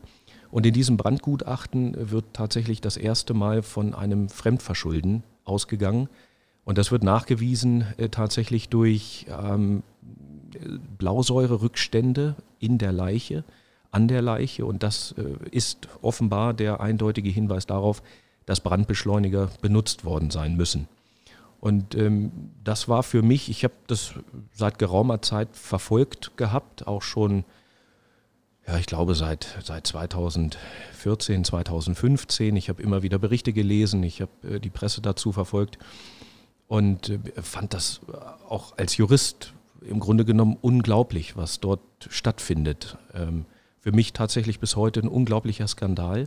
Und 0.50 0.66
in 0.66 0.74
diesem 0.74 0.96
Brandgutachten 0.96 2.10
wird 2.10 2.26
tatsächlich 2.32 2.80
das 2.80 2.96
erste 2.96 3.34
Mal 3.34 3.62
von 3.62 3.94
einem 3.94 4.28
Fremdverschulden 4.28 5.24
ausgegangen. 5.44 6.08
Und 6.64 6.78
das 6.78 6.92
wird 6.92 7.02
nachgewiesen 7.02 7.84
äh, 7.96 8.08
tatsächlich 8.08 8.68
durch 8.68 9.26
ähm, 9.28 9.82
Blausäurerückstände 10.98 12.36
in 12.58 12.78
der 12.78 12.92
Leiche, 12.92 13.44
an 13.90 14.08
der 14.08 14.22
Leiche. 14.22 14.64
Und 14.64 14.82
das 14.82 15.14
äh, 15.18 15.48
ist 15.50 15.88
offenbar 16.02 16.54
der 16.54 16.80
eindeutige 16.80 17.30
Hinweis 17.30 17.66
darauf, 17.66 18.02
dass 18.46 18.60
Brandbeschleuniger 18.60 19.50
benutzt 19.60 20.04
worden 20.04 20.30
sein 20.30 20.56
müssen. 20.56 20.88
Und 21.60 21.94
ähm, 21.94 22.50
das 22.62 22.88
war 22.88 23.02
für 23.02 23.22
mich, 23.22 23.48
ich 23.48 23.64
habe 23.64 23.74
das 23.86 24.14
seit 24.52 24.78
geraumer 24.78 25.22
Zeit 25.22 25.48
verfolgt 25.52 26.36
gehabt, 26.36 26.86
auch 26.86 27.02
schon 27.02 27.44
ja, 28.66 28.78
ich 28.78 28.86
glaube 28.86 29.14
seit, 29.14 29.58
seit 29.62 29.86
2014, 29.86 31.44
2015. 31.44 32.56
Ich 32.56 32.68
habe 32.68 32.82
immer 32.82 33.02
wieder 33.02 33.18
Berichte 33.18 33.52
gelesen, 33.52 34.02
ich 34.02 34.22
habe 34.22 34.32
äh, 34.48 34.60
die 34.60 34.70
Presse 34.70 35.02
dazu 35.02 35.32
verfolgt 35.32 35.78
und 36.66 37.10
äh, 37.10 37.18
fand 37.42 37.74
das 37.74 38.00
auch 38.48 38.76
als 38.78 38.96
Jurist 38.96 39.52
im 39.82 40.00
Grunde 40.00 40.24
genommen 40.24 40.56
unglaublich, 40.60 41.36
was 41.36 41.60
dort 41.60 41.82
stattfindet. 42.08 42.96
Ähm, 43.12 43.44
für 43.80 43.92
mich 43.92 44.14
tatsächlich 44.14 44.60
bis 44.60 44.76
heute 44.76 45.00
ein 45.00 45.08
unglaublicher 45.08 45.68
Skandal. 45.68 46.26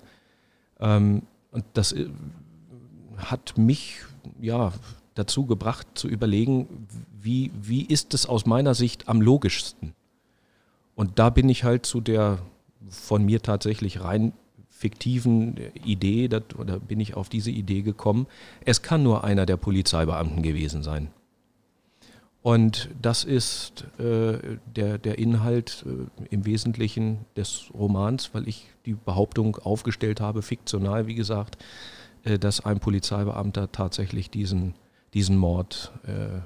Ähm, 0.80 1.24
und 1.52 1.66
das 1.74 1.92
äh, 1.92 2.08
hat 3.18 3.58
mich 3.58 4.02
ja 4.42 4.74
dazu 5.16 5.46
gebracht 5.46 5.88
zu 5.96 6.08
überlegen, 6.08 6.88
wie, 7.20 7.52
wie 7.62 7.84
ist 7.84 8.14
es 8.14 8.26
aus 8.26 8.46
meiner 8.46 8.76
Sicht 8.76 9.10
am 9.10 9.22
logischsten? 9.22 9.94
Und 10.96 11.20
da 11.20 11.30
bin 11.30 11.50
ich 11.50 11.64
halt 11.64 11.86
zu 11.86 12.02
der 12.02 12.40
von 12.90 13.26
mir 13.26 13.42
tatsächlich 13.42 14.02
rein 14.02 14.34
fiktiven 14.70 15.56
Idee, 15.84 16.28
dat, 16.28 16.56
oder 16.56 16.80
bin 16.80 17.00
ich 17.00 17.16
auf 17.16 17.30
diese 17.30 17.50
Idee 17.50 17.82
gekommen, 17.82 18.28
es 18.64 18.84
kann 18.84 19.02
nur 19.02 19.24
einer 19.24 19.48
der 19.48 19.58
Polizeibeamten 19.58 20.44
gewesen 20.44 20.84
sein. 20.84 21.10
Und 22.48 22.88
das 23.02 23.26
ist 23.26 23.84
äh, 24.00 24.38
der, 24.74 24.98
der 25.00 25.18
Inhalt 25.20 25.86
äh, 25.86 26.26
im 26.34 26.46
Wesentlichen 26.46 27.26
des 27.36 27.66
Romans, 27.74 28.30
weil 28.34 28.48
ich 28.48 28.70
die 28.86 28.94
Behauptung 28.94 29.58
aufgestellt 29.58 30.22
habe, 30.22 30.42
fiktional, 30.42 31.08
wie 31.08 31.16
gesagt, 31.16 31.58
äh, 32.24 32.40
dass 32.40 32.66
ein 32.66 32.80
Polizeibeamter 32.80 33.74
tatsächlich 33.74 34.30
diesen, 34.30 34.76
diesen 35.14 35.36
Mord, 35.36 35.92
äh, 36.06 36.40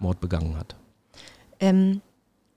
Mord 0.00 0.18
begangen 0.18 0.56
hat. 0.56 0.74
Ähm, 1.60 2.00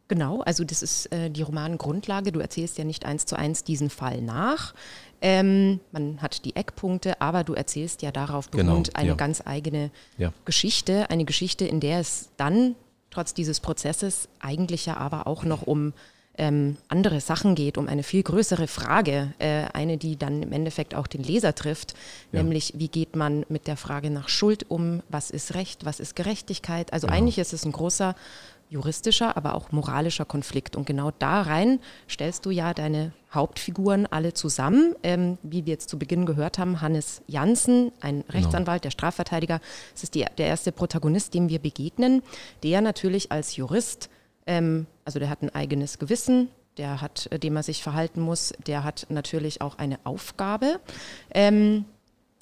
Genau, 0.07 0.41
also 0.41 0.63
das 0.63 0.83
ist 0.83 1.11
äh, 1.11 1.29
die 1.31 1.41
Romangrundlage. 1.41 2.31
Du 2.31 2.39
erzählst 2.39 2.77
ja 2.77 2.83
nicht 2.83 3.05
eins 3.05 3.25
zu 3.25 3.35
eins 3.37 3.63
diesen 3.63 3.89
Fall 3.89 4.21
nach. 4.21 4.75
Ähm, 5.21 5.79
man 5.91 6.21
hat 6.21 6.45
die 6.45 6.55
Eckpunkte, 6.55 7.19
aber 7.21 7.43
du 7.43 7.53
erzählst 7.53 8.03
ja 8.03 8.11
darauf 8.11 8.51
Genau, 8.51 8.73
beruht 8.73 8.95
eine 8.95 9.09
ja. 9.09 9.15
ganz 9.15 9.41
eigene 9.45 9.89
Ja. 10.17 10.31
Geschichte. 10.45 11.09
Eine 11.09 11.25
Geschichte, 11.25 11.65
in 11.65 11.79
der 11.79 11.99
es 11.99 12.29
dann, 12.37 12.75
trotz 13.09 13.33
dieses 13.33 13.59
Prozesses, 13.59 14.27
eigentlich 14.39 14.85
ja 14.85 14.97
aber 14.97 15.25
auch 15.25 15.43
noch 15.43 15.63
um 15.63 15.93
ähm, 16.37 16.75
andere 16.89 17.21
Sachen 17.21 17.55
geht, 17.55 17.77
um 17.77 17.87
eine 17.87 18.03
viel 18.03 18.21
größere 18.21 18.67
Frage, 18.67 19.33
äh, 19.39 19.67
eine, 19.73 19.97
die 19.97 20.17
dann 20.17 20.43
im 20.43 20.51
Endeffekt 20.51 20.93
auch 20.93 21.07
den 21.07 21.23
Leser 21.23 21.55
trifft, 21.55 21.93
Ja. 22.33 22.43
nämlich 22.43 22.73
wie 22.75 22.89
geht 22.89 23.15
man 23.15 23.45
mit 23.47 23.67
der 23.67 23.77
Frage 23.77 24.09
nach 24.11 24.27
Schuld 24.27 24.69
um, 24.69 25.01
was 25.07 25.31
ist 25.31 25.55
Recht, 25.55 25.85
was 25.85 26.01
ist 26.01 26.13
Gerechtigkeit. 26.15 26.91
Also 26.91 27.07
Genau. 27.07 27.17
eigentlich 27.17 27.37
ist 27.37 27.53
es 27.53 27.63
ein 27.65 27.71
großer 27.71 28.15
juristischer, 28.69 29.37
aber 29.37 29.55
auch 29.55 29.71
moralischer 29.71 30.25
Konflikt. 30.25 30.75
Und 30.75 30.85
genau 30.85 31.11
da 31.19 31.41
rein 31.41 31.79
stellst 32.09 32.45
du 32.45 32.51
ja 32.51 32.73
deine 32.73 33.13
Hauptfiguren 33.33 34.07
alle 34.07 34.33
zusammen. 34.33 34.95
Ähm, 35.03 35.37
wie 35.43 35.65
wir 35.65 35.73
jetzt 35.73 35.89
zu 35.89 35.99
Beginn 35.99 36.25
gehört 36.25 36.57
haben, 36.57 36.81
Hannes 36.81 37.21
Janssen, 37.27 37.91
ein 38.01 38.23
Rechtsanwalt, 38.29 38.83
der 38.83 38.91
Strafverteidiger, 38.91 39.59
das 39.93 40.03
ist 40.03 40.15
die, 40.15 40.25
der 40.37 40.47
erste 40.47 40.71
Protagonist, 40.71 41.33
dem 41.33 41.49
wir 41.49 41.59
begegnen, 41.59 42.23
der 42.63 42.81
natürlich 42.81 43.31
als 43.31 43.55
Jurist, 43.55 44.09
ähm, 44.47 44.87
also 45.03 45.19
der 45.19 45.29
hat 45.29 45.41
ein 45.41 45.53
eigenes 45.53 45.99
Gewissen, 45.99 46.49
der 46.77 47.01
hat, 47.01 47.27
äh, 47.31 47.39
dem 47.39 47.55
er 47.55 47.63
sich 47.63 47.83
verhalten 47.83 48.21
muss, 48.21 48.53
der 48.65 48.83
hat 48.83 49.07
natürlich 49.09 49.61
auch 49.61 49.77
eine 49.77 49.99
Aufgabe. 50.03 50.79
Ähm, 51.33 51.85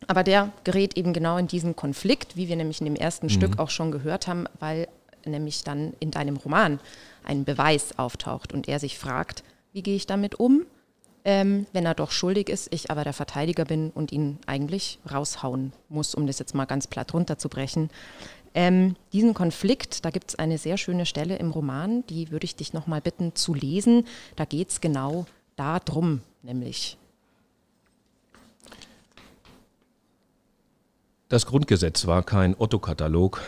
aber 0.08 0.24
der 0.24 0.52
gerät 0.64 0.98
eben 0.98 1.14
genau 1.14 1.38
in 1.38 1.48
diesen 1.48 1.76
Konflikt, 1.76 2.36
wie 2.36 2.50
wir 2.50 2.56
nämlich 2.56 2.82
in 2.82 2.86
dem 2.86 2.96
ersten 2.96 3.30
Stück 3.30 3.58
auch 3.60 3.70
schon 3.70 3.92
gehört 3.92 4.28
haben, 4.28 4.48
weil 4.60 4.88
nämlich 5.26 5.64
dann 5.64 5.94
in 6.00 6.12
deinem 6.12 6.38
Roman 6.38 6.80
ein 7.24 7.46
Beweis 7.46 7.98
auftaucht 7.98 8.54
und 8.54 8.68
er 8.68 8.80
sich 8.80 8.98
fragt, 8.98 9.44
wie 9.72 9.82
gehe 9.82 9.96
ich 9.96 10.06
damit 10.06 10.36
um, 10.36 10.66
ähm, 11.26 11.66
wenn 11.72 11.86
er 11.86 11.96
doch 11.96 12.12
schuldig 12.12 12.50
ist, 12.50 12.74
ich 12.74 12.92
aber 12.92 13.04
der 13.04 13.14
Verteidiger 13.14 13.66
bin 13.66 13.92
und 13.92 14.12
ihn 14.12 14.40
eigentlich 14.46 15.00
raushauen 15.10 15.72
muss, 15.90 16.16
um 16.16 16.28
das 16.28 16.40
jetzt 16.40 16.54
mal 16.54 16.66
ganz 16.66 16.88
platt 16.88 17.14
runterzubrechen. 17.14 17.90
Ähm, 18.56 18.96
diesen 19.14 19.34
Konflikt, 19.34 20.06
da 20.06 20.12
gibt 20.12 20.30
es 20.30 20.36
eine 20.36 20.58
sehr 20.58 20.78
schöne 20.78 21.06
Stelle 21.06 21.38
im 21.38 21.52
Roman, 21.52 22.06
die 22.08 22.30
würde 22.30 22.46
ich 22.46 22.56
dich 22.56 22.74
nochmal 22.74 23.02
bitten 23.02 23.36
zu 23.36 23.54
lesen. 23.54 24.06
Da 24.36 24.46
geht 24.46 24.70
es 24.70 24.82
genau 24.82 25.26
darum, 25.56 26.22
nämlich. 26.44 26.98
Das 31.30 31.48
Grundgesetz 31.48 32.06
war 32.06 32.22
kein 32.22 32.56
Otto-Katalog. 32.56 33.42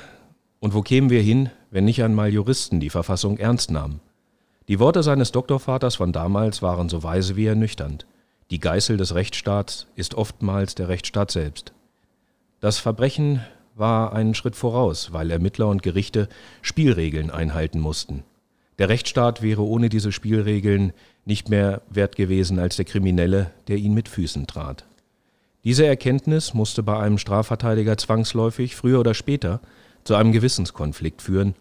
Und 0.60 0.74
wo 0.74 0.82
kämen 0.82 1.12
wir 1.12 1.22
hin, 1.22 1.51
wenn 1.75 1.84
nicht 1.84 2.01
einmal 2.01 2.32
Juristen 2.32 2.79
die 2.79 2.89
Verfassung 2.89 3.38
ernst 3.38 3.70
nahmen? 3.70 4.00
Die 4.70 4.79
Worte 4.79 5.03
seines 5.03 5.34
Doktorvaters 5.34 5.96
von 5.96 6.13
damals 6.13 6.62
waren 6.62 6.88
so 6.88 7.03
weise 7.03 7.36
wie 7.36 7.48
ernüchternd. 7.48 8.05
Die 8.50 8.62
Geißel 8.62 8.96
des 8.96 9.13
Rechtsstaats 9.13 9.86
ist 9.94 10.15
oftmals 10.15 10.75
der 10.75 10.88
Rechtsstaat 10.88 11.32
selbst. 11.32 11.74
Das 12.62 12.79
Verbrechen 12.79 13.41
war 13.75 14.13
einen 14.13 14.36
Schritt 14.36 14.55
voraus, 14.55 15.12
weil 15.12 15.29
Ermittler 15.29 15.67
und 15.67 15.84
Gerichte 15.84 16.29
Spielregeln 16.62 17.29
einhalten 17.29 17.82
mussten. 17.82 18.24
Der 18.79 18.88
Rechtsstaat 18.88 19.41
wäre 19.41 19.63
ohne 19.63 19.89
diese 19.89 20.13
Spielregeln 20.13 20.94
nicht 21.25 21.50
mehr 21.50 21.82
wert 21.89 22.15
gewesen 22.15 22.58
als 22.58 22.77
der 22.77 22.86
Kriminelle, 22.86 23.51
der 23.67 23.75
ihn 23.75 23.94
mit 23.94 24.08
Füßen 24.08 24.48
trat. 24.48 24.86
Diese 25.65 25.86
Erkenntnis 25.86 26.53
musste 26.53 26.84
bei 26.84 26.98
einem 26.98 27.17
Strafverteidiger 27.17 27.98
zwangsläufig 27.98 28.77
früher 28.77 29.01
oder 29.01 29.13
später 29.13 29.60
zu 30.05 30.15
einem 30.15 30.32
Gewissenskonflikt 30.32 31.22
führen 31.22 31.53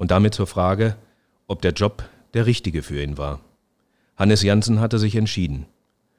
und 0.00 0.10
damit 0.10 0.34
zur 0.34 0.46
Frage, 0.46 0.96
ob 1.46 1.60
der 1.60 1.72
Job 1.72 2.08
der 2.32 2.46
richtige 2.46 2.82
für 2.82 3.02
ihn 3.02 3.18
war. 3.18 3.40
Hannes 4.16 4.42
Janssen 4.42 4.80
hatte 4.80 4.98
sich 4.98 5.14
entschieden. 5.14 5.66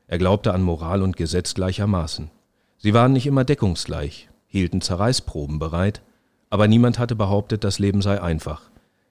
Er 0.05 0.19
glaubte 0.19 0.53
an 0.53 0.61
Moral 0.61 1.01
und 1.01 1.17
Gesetz 1.17 1.55
gleichermaßen. 1.55 2.29
Sie 2.77 2.93
waren 2.93 3.11
nicht 3.11 3.25
immer 3.25 3.43
deckungsgleich, 3.43 4.29
hielten 4.45 4.81
Zerreißproben 4.81 5.57
bereit, 5.57 6.03
aber 6.51 6.67
niemand 6.67 6.99
hatte 6.99 7.15
behauptet, 7.15 7.63
das 7.63 7.79
Leben 7.79 8.03
sei 8.03 8.21
einfach. 8.21 8.69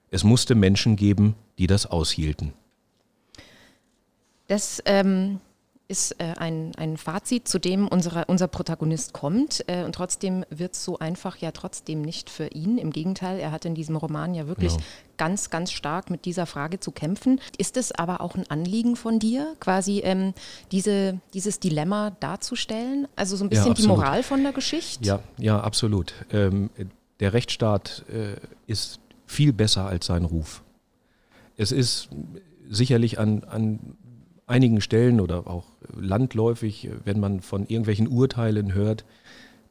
Es 0.09 0.23
musste 0.23 0.55
Menschen 0.55 0.95
geben, 0.95 1.35
die 1.59 1.67
das 1.67 1.87
aushielten. 1.87 2.53
Das 4.47 4.81
ähm, 4.85 5.41
ist 5.90 6.12
äh, 6.20 6.35
ein, 6.38 6.73
ein 6.76 6.97
Fazit, 6.97 7.49
zu 7.49 7.59
dem 7.59 7.88
unsere, 7.88 8.25
unser 8.26 8.47
Protagonist 8.49 9.12
kommt. 9.12 9.64
Äh, 9.66 9.85
und 9.85 9.94
trotzdem 9.94 10.44
wird 10.49 10.75
es 10.75 10.85
so 10.85 10.99
einfach 11.00 11.37
ja 11.38 11.50
trotzdem 11.50 12.00
nicht 12.00 12.30
für 12.30 12.47
ihn. 12.47 12.78
Im 12.78 12.90
Gegenteil, 12.92 13.40
er 13.40 13.50
hat 13.50 13.64
in 13.64 13.75
diesem 13.75 13.97
Roman 13.97 14.32
ja 14.35 14.47
wirklich 14.47 14.73
Genau. 14.75 14.85
ganz, 15.16 15.50
ganz 15.50 15.73
stark 15.73 16.09
mit 16.09 16.25
dieser 16.25 16.47
Frage 16.47 16.78
zu 16.78 16.92
kämpfen. 16.92 17.40
Ist 17.59 17.76
es 17.76 17.90
aber 17.92 18.20
auch 18.20 18.37
ein 18.37 18.49
Anliegen 18.49 18.94
von 18.94 19.18
dir, 19.18 19.56
quasi 19.59 20.00
ähm, 20.04 20.32
diese, 20.70 21.20
dieses 21.35 21.59
Dilemma 21.59 22.11
darzustellen? 22.20 23.09
Also 23.16 23.37
so 23.37 23.44
ein 23.44 23.49
Ja, 23.49 23.50
bisschen 23.50 23.75
die 23.75 23.82
absolut. 23.82 23.97
Moral 23.99 24.23
von 24.23 24.42
der 24.44 24.52
Geschichte? 24.52 25.04
Ja, 25.04 25.20
ja, 25.38 25.61
absolut. 25.61 26.14
Ähm, 26.30 26.70
der 27.18 27.32
Rechtsstaat 27.32 28.04
äh, 28.09 28.37
ist 28.66 29.00
viel 29.26 29.52
besser 29.52 29.87
als 29.87 30.06
sein 30.06 30.25
Ruf. 30.25 30.62
Es 31.56 31.73
ist 31.73 32.09
sicherlich 32.68 33.18
an, 33.18 33.42
an 33.44 33.97
einigen 34.50 34.80
Stellen 34.80 35.21
oder 35.21 35.47
auch 35.47 35.64
landläufig, 35.99 36.90
wenn 37.04 37.21
man 37.21 37.40
von 37.40 37.62
irgendwelchen 37.62 38.09
Urteilen 38.09 38.75
hört, 38.75 39.04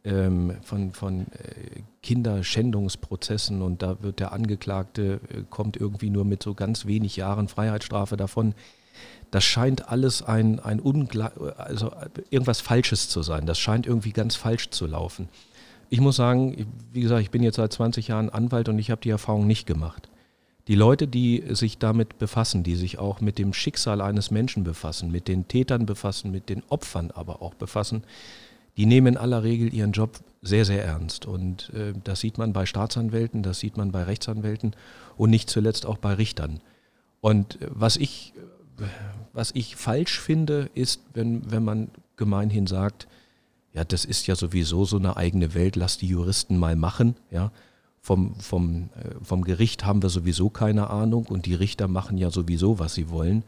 ähm, 0.05 0.55
von, 0.63 0.91
von 0.91 1.27
äh, 1.33 1.81
Kinderschändungsprozessen 2.01 3.61
und 3.61 3.81
da 3.81 4.01
wird 4.01 4.19
der 4.19 4.31
Angeklagte, 4.31 5.19
äh, 5.29 5.43
kommt 5.49 5.77
irgendwie 5.77 6.09
nur 6.09 6.25
mit 6.25 6.41
so 6.41 6.53
ganz 6.53 6.85
wenig 6.85 7.17
Jahren 7.17 7.49
Freiheitsstrafe 7.49 8.15
davon. 8.15 8.55
Das 9.31 9.43
scheint 9.43 9.89
alles 9.89 10.23
ein, 10.23 10.59
ein 10.59 10.81
also 11.57 11.91
irgendwas 12.29 12.61
Falsches 12.61 13.09
zu 13.09 13.21
sein. 13.21 13.45
Das 13.45 13.59
scheint 13.59 13.85
irgendwie 13.85 14.11
ganz 14.11 14.35
falsch 14.35 14.69
zu 14.71 14.87
laufen. 14.87 15.29
Ich 15.89 15.99
muss 15.99 16.15
sagen, 16.15 16.67
wie 16.91 17.01
gesagt, 17.01 17.21
ich 17.21 17.31
bin 17.31 17.43
jetzt 17.43 17.57
seit 17.57 17.73
20 17.73 18.07
Jahren 18.07 18.29
Anwalt 18.29 18.69
und 18.69 18.79
ich 18.79 18.91
habe 18.91 19.01
die 19.01 19.09
Erfahrung 19.09 19.47
nicht 19.47 19.67
gemacht. 19.67 20.09
Die 20.69 20.75
Leute, 20.75 21.07
die 21.07 21.43
sich 21.49 21.79
damit 21.79 22.19
befassen, 22.19 22.61
die 22.61 22.75
sich 22.75 22.99
auch 22.99 23.21
mit 23.21 23.39
dem 23.39 23.53
Schicksal 23.53 24.01
eines 24.01 24.29
Menschen 24.29 24.63
befassen, 24.63 25.09
mit 25.09 25.27
den 25.27 25.47
Tätern 25.47 25.87
befassen, 25.87 26.29
mit 26.29 26.47
den 26.47 26.61
Opfern 26.69 27.09
aber 27.09 27.41
auch 27.41 27.55
befassen, 27.55 28.03
die 28.77 28.85
nehmen 28.85 29.15
in 29.15 29.17
aller 29.17 29.41
Regel 29.41 29.73
ihren 29.73 29.93
Job 29.93 30.19
sehr, 30.43 30.65
sehr 30.65 30.85
ernst. 30.85 31.25
Und 31.25 31.71
äh, 31.73 31.93
das 32.03 32.19
sieht 32.19 32.37
man 32.37 32.53
bei 32.53 32.67
Staatsanwälten, 32.67 33.41
das 33.41 33.59
sieht 33.59 33.77
man 33.77 33.91
bei 33.91 34.03
Rechtsanwälten 34.03 34.75
und 35.17 35.31
nicht 35.31 35.49
zuletzt 35.49 35.87
auch 35.87 35.97
bei 35.97 36.13
Richtern. 36.13 36.59
Und 37.19 37.59
äh, 37.63 37.67
was 37.71 37.97
ich, 37.97 38.35
äh, 38.77 38.83
was 39.33 39.49
ich 39.55 39.75
falsch 39.75 40.19
finde, 40.19 40.69
ist, 40.75 41.01
wenn, 41.15 41.51
wenn 41.51 41.63
man 41.63 41.89
gemeinhin 42.15 42.67
sagt, 42.67 43.07
ja, 43.73 43.83
das 43.83 44.05
ist 44.05 44.27
ja 44.27 44.35
sowieso 44.35 44.85
so 44.85 44.97
eine 44.97 45.17
eigene 45.17 45.55
Welt, 45.55 45.75
lass 45.75 45.97
die 45.97 46.07
Juristen 46.07 46.59
mal 46.59 46.75
machen, 46.75 47.15
ja. 47.31 47.51
Vom, 48.01 48.35
vom, 48.35 48.89
äh, 48.95 49.23
vom 49.23 49.43
Gericht 49.43 49.85
haben 49.85 50.01
wir 50.01 50.09
sowieso 50.09 50.49
keine 50.49 50.89
Ahnung 50.89 51.25
und 51.25 51.45
die 51.45 51.53
Richter 51.53 51.87
machen 51.87 52.17
ja 52.17 52.31
sowieso, 52.31 52.79
was 52.79 52.93
sie 52.93 53.09
wollen. 53.09 53.43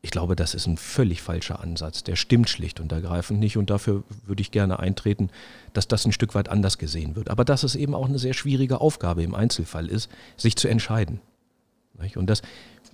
Ich 0.00 0.12
glaube, 0.12 0.36
das 0.36 0.54
ist 0.54 0.66
ein 0.66 0.76
völlig 0.76 1.20
falscher 1.22 1.60
Ansatz. 1.60 2.04
Der 2.04 2.14
stimmt 2.14 2.48
schlicht 2.48 2.78
und 2.78 2.92
ergreifend 2.92 3.40
nicht 3.40 3.56
und 3.56 3.70
dafür 3.70 4.04
würde 4.24 4.40
ich 4.40 4.52
gerne 4.52 4.78
eintreten, 4.78 5.30
dass 5.72 5.88
das 5.88 6.04
ein 6.04 6.12
Stück 6.12 6.34
weit 6.34 6.48
anders 6.48 6.78
gesehen 6.78 7.16
wird. 7.16 7.30
Aber 7.30 7.44
dass 7.44 7.64
es 7.64 7.74
eben 7.74 7.94
auch 7.94 8.06
eine 8.06 8.18
sehr 8.18 8.34
schwierige 8.34 8.80
Aufgabe 8.80 9.24
im 9.24 9.34
Einzelfall 9.34 9.88
ist, 9.88 10.08
sich 10.36 10.56
zu 10.56 10.68
entscheiden. 10.68 11.20
Und 12.14 12.30
das, 12.30 12.42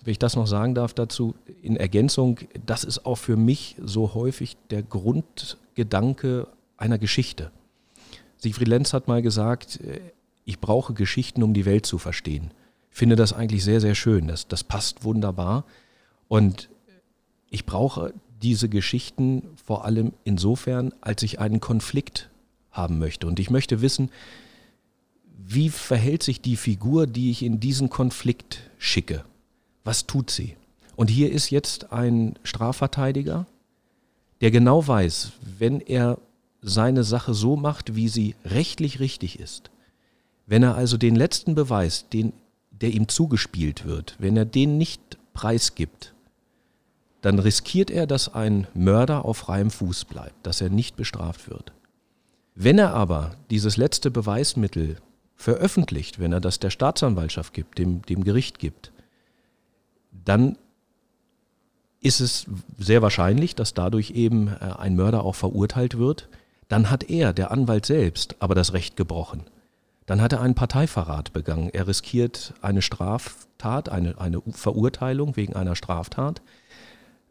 wenn 0.03 0.13
ich 0.13 0.19
das 0.19 0.35
noch 0.35 0.47
sagen 0.47 0.75
darf 0.75 0.95
dazu, 0.95 1.35
in 1.63 1.77
Ergänzung, 1.77 2.41
das 2.65 2.85
ist 2.85 3.05
auch 3.05 3.17
für 3.17 3.37
mich 3.37 3.77
so 3.83 4.15
häufig 4.15 4.57
der 4.71 4.83
Grundgedanke 4.83 6.47
einer 6.79 6.99
Geschichte. 6.99 7.51
Siegfried 8.39 8.69
Lenz 8.69 8.93
hat 8.93 9.09
mal 9.09 9.23
gesagt, 9.23 9.81
äh, 9.81 10.01
ich 10.45 10.61
brauche 10.61 10.95
Geschichten, 10.95 11.43
um 11.43 11.55
die 11.55 11.65
Welt 11.65 11.87
zu 11.87 11.99
verstehen. 11.99 12.51
Finde 12.91 13.17
das 13.17 13.33
eigentlich 13.33 13.65
sehr, 13.65 13.81
sehr 13.81 13.95
schön. 13.95 14.29
Das, 14.29 14.47
das 14.47 14.63
passt 14.63 15.05
wunderbar. 15.05 15.65
Und 16.29 16.69
ich 17.51 17.67
brauche 17.67 18.13
diese 18.43 18.69
Geschichten 18.69 19.43
vor 19.65 19.85
allem 19.85 20.13
insofern, 20.25 20.93
als 21.01 21.23
ich 21.23 21.41
einen 21.41 21.61
Konflikt 21.61 22.31
haben 22.71 22.99
möchte. 22.99 23.27
Und 23.27 23.41
ich 23.41 23.51
möchte 23.51 23.81
wissen, 23.81 24.11
wie 25.47 25.71
verhält 25.71 26.23
sich 26.23 26.41
die 26.41 26.57
Figur, 26.57 27.07
die 27.07 27.31
ich 27.31 27.43
in 27.43 27.61
diesen 27.61 27.91
Konflikt 27.91 28.71
schicke? 28.79 29.25
Was 29.83 30.07
tut 30.07 30.31
sie? 30.31 30.57
Und 30.97 31.11
hier 31.11 31.33
ist 31.33 31.51
jetzt 31.51 31.93
ein 31.93 32.35
Strafverteidiger, 32.45 33.47
der 34.41 34.51
genau 34.51 34.87
weiß, 34.87 35.33
wenn 35.59 35.81
er 35.81 36.19
seine 36.63 37.05
Sache 37.05 37.35
so 37.35 37.57
macht, 37.57 37.95
wie 37.95 38.09
sie 38.09 38.35
rechtlich 38.45 39.01
richtig 39.01 39.39
ist, 39.39 39.71
wenn 40.47 40.63
er 40.63 40.75
also 40.75 40.97
den 40.97 41.17
letzten 41.17 41.55
Beweis, 41.55 42.09
den, 42.09 42.33
der 42.71 42.91
ihm 42.91 43.09
zugespielt 43.09 43.85
wird, 43.85 44.17
wenn 44.19 44.37
er 44.37 44.45
den 44.45 44.79
nicht 44.79 45.19
preisgibt, 45.33 46.15
dann 47.23 47.39
riskiert 47.39 47.91
er, 47.91 48.07
dass 48.07 48.35
ein 48.35 48.67
Mörder 48.75 49.25
auf 49.25 49.39
freiem 49.39 49.71
Fuß 49.71 50.05
bleibt, 50.05 50.47
dass 50.47 50.61
er 50.61 50.69
nicht 50.69 50.97
bestraft 50.97 51.49
wird. 51.49 51.73
Wenn 52.55 52.79
er 52.79 52.93
aber 52.93 53.37
dieses 53.51 53.77
letzte 53.77 54.11
Beweismittel 54.11 54.97
veröffentlicht, 55.35 56.19
wenn 56.19 56.33
er 56.33 56.41
das 56.41 56.61
der 56.61 56.71
Staatsanwaltschaft 56.71 57.55
gibt, 57.55 57.79
dem, 57.79 58.03
dem 58.03 58.25
Gericht 58.25 58.59
gibt, 58.59 58.93
dann 60.13 60.59
ist 62.01 62.21
es 62.21 62.47
sehr 62.79 63.01
wahrscheinlich, 63.01 63.55
dass 63.55 63.73
dadurch 63.73 64.11
eben 64.11 64.49
äh, 64.49 64.75
ein 64.79 64.95
Mörder 64.95 65.25
auch 65.25 65.35
verurteilt 65.35 65.97
wird. 65.97 66.29
Dann 66.69 66.91
hat 66.91 67.09
er, 67.09 67.33
der 67.33 67.51
Anwalt 67.51 67.87
selbst, 67.87 68.37
aber 68.41 68.55
das 68.55 68.75
Recht 68.75 68.97
gebrochen. 68.97 69.45
Dann 70.07 70.21
hat 70.21 70.33
er 70.33 70.41
einen 70.41 70.55
Parteiverrat 70.55 71.33
begangen. 71.33 71.71
Er 71.73 71.87
riskiert 71.87 72.55
eine 72.61 72.83
Straftat, 72.83 73.89
eine, 73.89 74.19
eine 74.19 74.43
Verurteilung 74.51 75.37
wegen 75.37 75.55
einer 75.55 75.77
Straftat. 75.77 76.43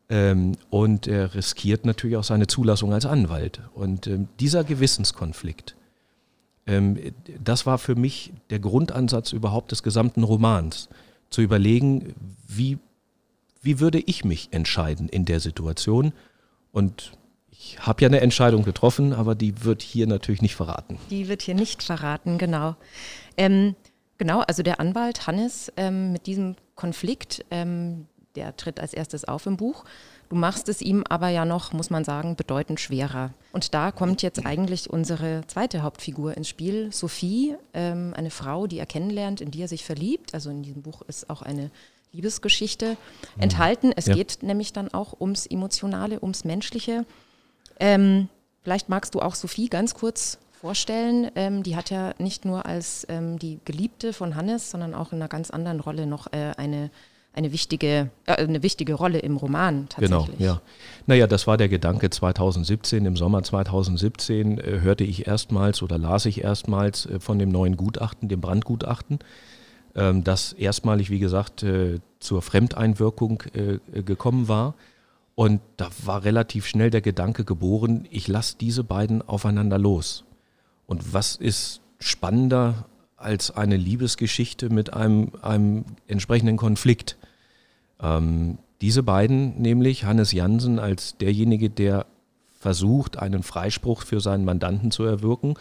Ähm, 0.10 0.54
und 0.70 1.08
er 1.08 1.36
riskiert 1.36 1.86
natürlich 1.86 2.18
auch 2.18 2.24
seine 2.24 2.48
Zulassung 2.48 2.94
als 2.94 3.06
Anwalt. 3.06 3.62
Und 3.74 4.08
ähm, 4.08 4.28
dieser 4.40 4.64
Gewissenskonflikt, 4.64 5.76
ähm, 6.66 6.98
das 7.44 7.66
war 7.66 7.78
für 7.78 7.96
mich 7.96 8.34
der 8.50 8.60
Grundansatz 8.60 9.34
überhaupt 9.34 9.72
des 9.72 9.84
gesamten 9.84 10.24
Romans 10.24 10.90
zu 11.30 11.42
überlegen, 11.42 12.16
wie, 12.48 12.80
wie 13.62 13.80
würde 13.80 14.00
ich 14.00 14.26
mich 14.26 14.50
entscheiden 14.52 15.10
in 15.10 15.26
der 15.26 15.40
Situation. 15.40 16.14
Und 16.72 17.14
ich 17.64 17.80
habe 17.80 18.02
ja 18.02 18.08
eine 18.08 18.20
Entscheidung 18.22 18.64
getroffen, 18.64 19.14
aber 19.14 19.36
die 19.36 19.64
wird 19.64 19.82
hier 19.82 20.06
natürlich 20.06 20.42
nicht 20.42 20.56
verraten. 20.56 20.98
Die 21.10 21.28
wird 21.28 21.42
hier 21.42 21.56
nicht 21.56 21.82
verraten, 21.82 22.38
genau. 22.38 22.76
Ähm, 23.38 23.76
genau, 24.18 24.42
also 24.42 24.64
der 24.64 24.80
Anwalt 24.80 25.28
Hannes 25.28 25.72
ähm, 25.78 26.12
mit 26.12 26.28
diesem 26.28 26.56
Konflikt, 26.76 27.46
ähm, 27.52 28.08
der 28.36 28.58
tritt 28.58 28.80
als 28.80 28.94
erstes 28.94 29.26
auf 29.26 29.46
im 29.46 29.58
Buch. 29.58 29.86
Du 30.30 30.36
machst 30.36 30.68
es 30.68 30.82
ihm 30.82 31.04
aber 31.08 31.30
ja 31.30 31.46
noch, 31.46 31.74
muss 31.74 31.90
man 31.90 32.04
sagen, 32.04 32.36
bedeutend 32.36 32.80
schwerer. 32.80 33.34
Und 33.52 33.74
da 33.74 33.92
kommt 33.92 34.24
jetzt 34.24 34.46
eigentlich 34.46 34.90
unsere 34.90 35.42
zweite 35.48 35.84
Hauptfigur 35.84 36.36
ins 36.36 36.50
Spiel, 36.50 36.92
Sophie, 36.92 37.56
ähm, 37.74 38.14
eine 38.16 38.32
Frau, 38.32 38.68
die 38.68 38.80
er 38.80 38.88
kennenlernt, 38.88 39.42
in 39.42 39.52
die 39.52 39.62
er 39.62 39.68
sich 39.68 39.86
verliebt. 39.86 40.34
Also 40.34 40.50
in 40.50 40.64
diesem 40.64 40.82
Buch 40.82 41.02
ist 41.04 41.30
auch 41.30 41.44
eine 41.44 41.70
Liebesgeschichte 42.12 42.98
mhm. 43.36 43.42
enthalten. 43.44 43.92
Es 43.96 44.08
ja. 44.08 44.16
geht 44.16 44.40
nämlich 44.42 44.74
dann 44.74 44.94
auch 44.94 45.20
ums 45.20 45.46
Emotionale, 45.46 46.22
ums 46.22 46.44
Menschliche. 46.46 47.06
Ähm, 47.80 48.30
vielleicht 48.64 48.90
magst 48.90 49.16
du 49.16 49.22
auch 49.22 49.36
Sophie 49.36 49.70
ganz 49.70 49.94
kurz 49.94 50.38
vorstellen. 50.60 51.30
Ähm, 51.36 51.64
die 51.64 51.76
hat 51.76 51.90
ja 51.90 52.14
nicht 52.18 52.46
nur 52.46 52.66
als 52.66 53.06
ähm, 53.10 53.40
die 53.40 53.60
Geliebte 53.66 54.14
von 54.14 54.36
Hannes, 54.36 54.72
sondern 54.72 54.94
auch 54.94 55.12
in 55.12 55.20
einer 55.20 55.30
ganz 55.30 55.50
anderen 55.52 55.80
Rolle 55.80 56.06
noch 56.08 56.32
äh, 56.32 56.52
eine 56.58 56.90
eine 57.34 57.52
wichtige, 57.52 58.10
äh, 58.26 58.34
eine 58.34 58.64
wichtige 58.64 58.94
Rolle 58.94 59.20
im 59.20 59.38
Roman 59.38 59.88
tatsächlich. 59.90 60.38
Genau, 60.38 60.54
ja. 60.54 60.62
Naja, 61.08 61.28
das 61.28 61.48
war 61.48 61.58
der 61.58 61.68
Gedanke 61.68 62.10
2017. 62.10 63.06
Im 63.06 63.18
Sommer 63.18 63.44
2017 63.44 64.60
äh, 64.60 64.80
hörte 64.82 65.04
ich 65.04 65.28
erstmals 65.28 65.82
oder 65.82 65.98
las 65.98 66.26
ich 66.26 66.44
erstmals 66.44 67.08
äh, 67.08 67.20
von 67.20 67.40
dem 67.40 67.50
neuen 67.50 67.76
Gutachten, 67.76 68.30
dem 68.30 68.40
Brandgutachten, 68.40 69.20
ähm, 69.96 70.24
das 70.24 70.54
erstmalig, 70.54 71.10
wie 71.10 71.20
gesagt, 71.20 71.64
äh, 71.64 72.00
zur 72.20 72.42
Fremdeinwirkung 72.42 73.44
äh, 73.54 74.04
gekommen 74.04 74.48
war. 74.48 74.76
Und 75.36 75.62
da 75.78 75.90
war 76.04 76.24
relativ 76.24 76.66
schnell 76.68 76.92
der 76.92 77.02
Gedanke 77.02 77.44
geboren, 77.44 78.08
ich 78.12 78.28
lasse 78.28 78.56
diese 78.60 78.84
beiden 78.84 79.22
aufeinander 79.22 79.80
los. 79.80 80.26
Und 80.86 81.14
was 81.14 81.36
ist 81.36 81.82
spannender 82.00 82.86
als 83.24 83.52
eine 83.52 83.78
Liebesgeschichte 83.78 84.70
mit 84.70 84.94
einem, 84.94 85.32
einem 85.42 85.86
entsprechenden 86.08 86.58
Konflikt. 86.58 87.18
Ähm, 88.02 88.58
diese 88.82 89.02
beiden, 89.02 89.62
nämlich 89.62 90.04
Hannes 90.04 90.34
Jansen 90.34 90.78
als 90.78 91.18
derjenige, 91.18 91.70
der 91.70 92.06
versucht, 92.60 93.18
einen 93.18 93.44
Freispruch 93.44 94.04
für 94.04 94.20
seinen 94.20 94.46
Mandanten 94.46 94.92
zu 94.92 95.04
erwirken, 95.04 95.56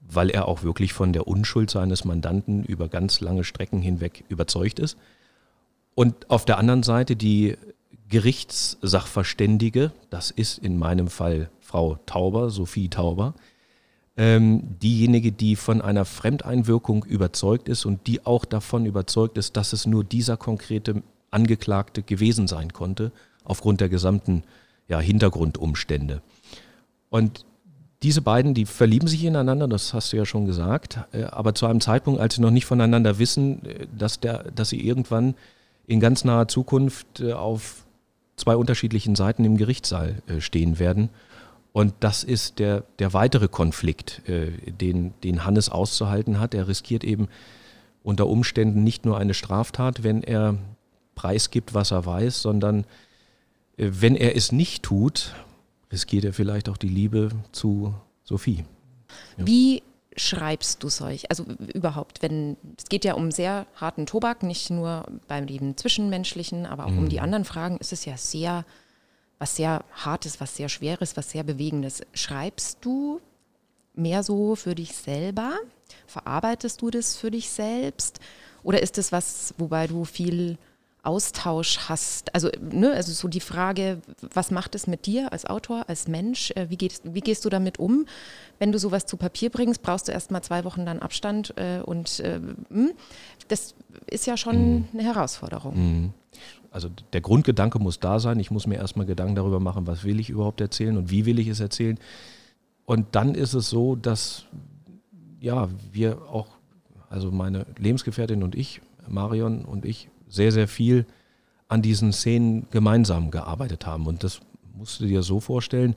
weil 0.00 0.30
er 0.30 0.48
auch 0.48 0.62
wirklich 0.62 0.92
von 0.92 1.12
der 1.12 1.26
Unschuld 1.26 1.70
seines 1.70 2.04
Mandanten 2.04 2.64
über 2.64 2.88
ganz 2.88 3.20
lange 3.20 3.44
Strecken 3.44 3.80
hinweg 3.80 4.24
überzeugt 4.28 4.78
ist. 4.78 4.98
Und 5.94 6.30
auf 6.30 6.44
der 6.44 6.58
anderen 6.58 6.82
Seite 6.82 7.16
die 7.16 7.56
Gerichtssachverständige, 8.12 9.90
das 10.10 10.30
ist 10.30 10.58
in 10.58 10.78
meinem 10.78 11.08
Fall 11.08 11.48
Frau 11.60 11.98
Tauber, 12.04 12.50
Sophie 12.50 12.90
Tauber, 12.90 13.32
ähm, 14.18 14.78
diejenige, 14.82 15.32
die 15.32 15.56
von 15.56 15.80
einer 15.80 16.04
Fremdeinwirkung 16.04 17.04
überzeugt 17.04 17.70
ist 17.70 17.86
und 17.86 18.06
die 18.06 18.26
auch 18.26 18.44
davon 18.44 18.84
überzeugt 18.84 19.38
ist, 19.38 19.56
dass 19.56 19.72
es 19.72 19.86
nur 19.86 20.04
dieser 20.04 20.36
konkrete 20.36 21.02
Angeklagte 21.30 22.02
gewesen 22.02 22.48
sein 22.48 22.74
konnte, 22.74 23.12
aufgrund 23.44 23.80
der 23.80 23.88
gesamten 23.88 24.42
ja, 24.88 25.00
Hintergrundumstände. 25.00 26.20
Und 27.08 27.46
diese 28.02 28.20
beiden, 28.20 28.52
die 28.52 28.66
verlieben 28.66 29.08
sich 29.08 29.24
ineinander, 29.24 29.68
das 29.68 29.94
hast 29.94 30.12
du 30.12 30.18
ja 30.18 30.26
schon 30.26 30.44
gesagt, 30.44 30.98
äh, 31.12 31.24
aber 31.24 31.54
zu 31.54 31.64
einem 31.64 31.80
Zeitpunkt, 31.80 32.20
als 32.20 32.34
sie 32.34 32.42
noch 32.42 32.50
nicht 32.50 32.66
voneinander 32.66 33.18
wissen, 33.18 33.64
äh, 33.64 33.86
dass, 33.96 34.20
der, 34.20 34.50
dass 34.50 34.68
sie 34.68 34.86
irgendwann 34.86 35.34
in 35.86 35.98
ganz 35.98 36.24
naher 36.26 36.48
Zukunft 36.48 37.20
äh, 37.20 37.32
auf 37.32 37.86
zwei 38.36 38.56
unterschiedlichen 38.56 39.14
Seiten 39.14 39.44
im 39.44 39.56
Gerichtssaal 39.56 40.22
stehen 40.38 40.78
werden 40.78 41.10
und 41.72 41.94
das 42.00 42.22
ist 42.22 42.58
der, 42.58 42.84
der 42.98 43.14
weitere 43.14 43.48
Konflikt, 43.48 44.28
äh, 44.28 44.50
den, 44.70 45.14
den 45.24 45.44
Hannes 45.44 45.70
auszuhalten 45.70 46.38
hat. 46.38 46.54
Er 46.54 46.68
riskiert 46.68 47.02
eben 47.02 47.28
unter 48.02 48.26
Umständen 48.26 48.84
nicht 48.84 49.06
nur 49.06 49.18
eine 49.18 49.34
Straftat, 49.34 50.02
wenn 50.02 50.22
er 50.22 50.58
preisgibt, 51.14 51.72
was 51.72 51.90
er 51.90 52.04
weiß, 52.04 52.42
sondern 52.42 52.84
äh, 53.78 53.88
wenn 53.90 54.16
er 54.16 54.36
es 54.36 54.52
nicht 54.52 54.82
tut, 54.82 55.34
riskiert 55.90 56.24
er 56.24 56.34
vielleicht 56.34 56.68
auch 56.68 56.76
die 56.76 56.88
Liebe 56.88 57.30
zu 57.52 57.94
Sophie. 58.22 58.64
Ja. 59.38 59.46
Wie 59.46 59.82
schreibst 60.16 60.82
du 60.82 60.88
solch? 60.88 61.30
Also 61.30 61.44
überhaupt, 61.74 62.22
wenn 62.22 62.56
es 62.78 62.84
geht 62.84 63.04
ja 63.04 63.14
um 63.14 63.30
sehr 63.30 63.66
harten 63.76 64.06
Tobak, 64.06 64.42
nicht 64.42 64.70
nur 64.70 65.06
beim 65.28 65.44
Leben 65.44 65.76
zwischenmenschlichen, 65.76 66.66
aber 66.66 66.86
auch 66.86 66.90
mhm. 66.90 66.98
um 66.98 67.08
die 67.08 67.20
anderen 67.20 67.44
Fragen, 67.44 67.78
ist 67.78 67.92
es 67.92 68.04
ja 68.04 68.16
sehr 68.16 68.64
was 69.42 69.56
sehr 69.56 69.84
Hartes, 69.90 70.40
was 70.40 70.54
sehr 70.54 70.68
Schweres, 70.68 71.16
was 71.16 71.30
sehr 71.30 71.42
Bewegendes. 71.42 72.02
Schreibst 72.14 72.78
du 72.82 73.20
mehr 73.92 74.22
so 74.22 74.54
für 74.54 74.76
dich 74.76 74.94
selber? 74.94 75.58
Verarbeitest 76.06 76.80
du 76.80 76.90
das 76.90 77.16
für 77.16 77.32
dich 77.32 77.50
selbst? 77.50 78.20
Oder 78.62 78.80
ist 78.80 78.98
es 78.98 79.10
was, 79.10 79.52
wobei 79.58 79.88
du 79.88 80.04
viel 80.04 80.58
Austausch 81.02 81.88
hast? 81.88 82.34
Also, 82.34 82.50
ne, 82.60 82.92
also 82.92 83.12
so 83.12 83.28
die 83.28 83.40
Frage, 83.40 84.00
was 84.32 84.50
macht 84.50 84.74
es 84.74 84.86
mit 84.86 85.06
dir 85.06 85.32
als 85.32 85.44
Autor, 85.44 85.88
als 85.88 86.08
Mensch? 86.08 86.52
Äh, 86.52 86.70
wie, 86.70 86.76
gehst, 86.76 87.02
wie 87.04 87.20
gehst 87.20 87.44
du 87.44 87.48
damit 87.48 87.78
um? 87.78 88.06
Wenn 88.58 88.72
du 88.72 88.78
sowas 88.78 89.06
zu 89.06 89.16
Papier 89.16 89.50
bringst, 89.50 89.82
brauchst 89.82 90.08
du 90.08 90.12
erst 90.12 90.30
mal 90.30 90.42
zwei 90.42 90.64
Wochen 90.64 90.86
dann 90.86 91.00
Abstand 91.00 91.54
äh, 91.56 91.80
und 91.84 92.20
äh, 92.20 92.40
hm? 92.70 92.92
das 93.48 93.74
ist 94.10 94.26
ja 94.26 94.36
schon 94.36 94.74
mhm. 94.74 94.88
eine 94.92 95.02
Herausforderung. 95.02 95.74
Mhm 95.74 96.14
also 96.72 96.88
der 97.12 97.20
Grundgedanke 97.20 97.78
muss 97.78 98.00
da 98.00 98.18
sein. 98.18 98.40
Ich 98.40 98.50
muss 98.50 98.66
mir 98.66 98.76
erstmal 98.76 99.06
Gedanken 99.06 99.34
darüber 99.34 99.60
machen, 99.60 99.86
was 99.86 100.04
will 100.04 100.18
ich 100.18 100.30
überhaupt 100.30 100.60
erzählen 100.60 100.96
und 100.96 101.10
wie 101.10 101.26
will 101.26 101.38
ich 101.38 101.48
es 101.48 101.60
erzählen. 101.60 101.98
Und 102.86 103.14
dann 103.14 103.34
ist 103.34 103.52
es 103.52 103.68
so, 103.68 103.94
dass 103.94 104.46
ja, 105.38 105.68
wir 105.92 106.22
auch, 106.22 106.48
also 107.10 107.30
meine 107.30 107.66
Lebensgefährtin 107.78 108.42
und 108.42 108.54
ich, 108.54 108.80
Marion 109.06 109.64
und 109.64 109.84
ich, 109.84 110.08
sehr, 110.32 110.50
sehr 110.50 110.66
viel 110.66 111.06
an 111.68 111.82
diesen 111.82 112.12
Szenen 112.12 112.66
gemeinsam 112.70 113.30
gearbeitet 113.30 113.86
haben. 113.86 114.06
Und 114.06 114.24
das 114.24 114.40
musst 114.74 115.00
du 115.00 115.06
dir 115.06 115.22
so 115.22 115.40
vorstellen. 115.40 115.94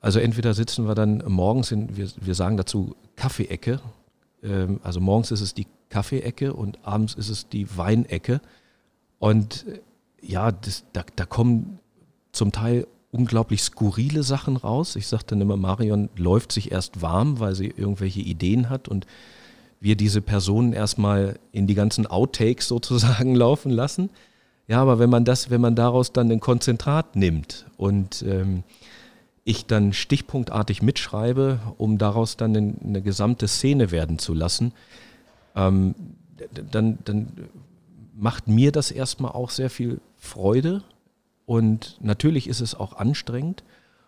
Also 0.00 0.18
entweder 0.18 0.54
sitzen 0.54 0.86
wir 0.88 0.94
dann 0.94 1.22
morgens 1.26 1.70
in, 1.70 1.96
wir, 1.96 2.08
wir 2.20 2.34
sagen 2.34 2.56
dazu 2.56 2.96
Kaffeeecke, 3.16 3.80
ähm, 4.42 4.80
also 4.82 5.00
morgens 5.00 5.30
ist 5.30 5.40
es 5.40 5.54
die 5.54 5.66
Kaffeeecke 5.90 6.54
und 6.54 6.78
abends 6.82 7.14
ist 7.14 7.28
es 7.28 7.48
die 7.48 7.76
Weinecke. 7.76 8.40
Und 9.18 9.66
äh, 9.68 9.80
ja, 10.20 10.50
das, 10.50 10.84
da, 10.92 11.04
da 11.16 11.24
kommen 11.24 11.78
zum 12.32 12.52
Teil 12.52 12.86
unglaublich 13.10 13.62
skurrile 13.62 14.22
Sachen 14.22 14.56
raus. 14.56 14.96
Ich 14.96 15.06
sage 15.06 15.24
dann 15.26 15.40
immer, 15.40 15.56
Marion 15.56 16.08
läuft 16.16 16.50
sich 16.52 16.72
erst 16.72 17.02
warm, 17.02 17.38
weil 17.40 17.54
sie 17.54 17.66
irgendwelche 17.66 18.20
Ideen 18.20 18.70
hat 18.70 18.88
und 18.88 19.06
wir 19.82 19.96
diese 19.96 20.22
Personen 20.22 20.72
erstmal 20.72 21.38
in 21.50 21.66
die 21.66 21.74
ganzen 21.74 22.06
Outtakes 22.06 22.68
sozusagen 22.68 23.34
laufen 23.34 23.70
lassen. 23.70 24.10
Ja, 24.68 24.80
aber 24.80 25.00
wenn 25.00 25.10
man 25.10 25.24
das, 25.24 25.50
wenn 25.50 25.60
man 25.60 25.74
daraus 25.74 26.12
dann 26.12 26.30
ein 26.30 26.38
Konzentrat 26.38 27.16
nimmt 27.16 27.66
und 27.76 28.22
ähm, 28.22 28.62
ich 29.44 29.66
dann 29.66 29.92
stichpunktartig 29.92 30.82
mitschreibe, 30.82 31.58
um 31.78 31.98
daraus 31.98 32.36
dann 32.36 32.56
eine, 32.56 33.02
gesamte 33.02 33.48
Szene 33.48 33.90
werden 33.90 34.20
zu 34.20 34.34
lassen, 34.34 34.72
ähm, 35.56 35.96
dann, 36.70 36.98
dann 37.04 37.32
macht 38.14 38.46
mir 38.46 38.70
das 38.70 38.92
erstmal 38.92 39.32
auch 39.32 39.50
sehr 39.50 39.68
viel 39.68 40.00
Freude 40.16 40.82
und 41.44 41.98
natürlich 42.00 42.48
ist 42.48 42.60
es 42.60 42.76
auch 42.76 42.94
anstrengend 42.94 43.64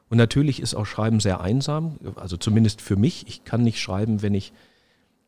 und 0.09 0.19
natürlich 0.19 0.61
ist 0.61 0.75
auch 0.77 0.87
Schreiben 0.87 1.19
sehr 1.19 1.41
einsam, 1.41 1.99
also 2.15 2.37
zumindest 2.37 2.81
für 2.81 2.97
mich. 2.97 3.27
Ich 3.27 3.45
kann 3.45 3.63
nicht 3.65 3.81
schreiben, 3.81 4.23
wenn 4.23 4.35
ich 4.35 4.53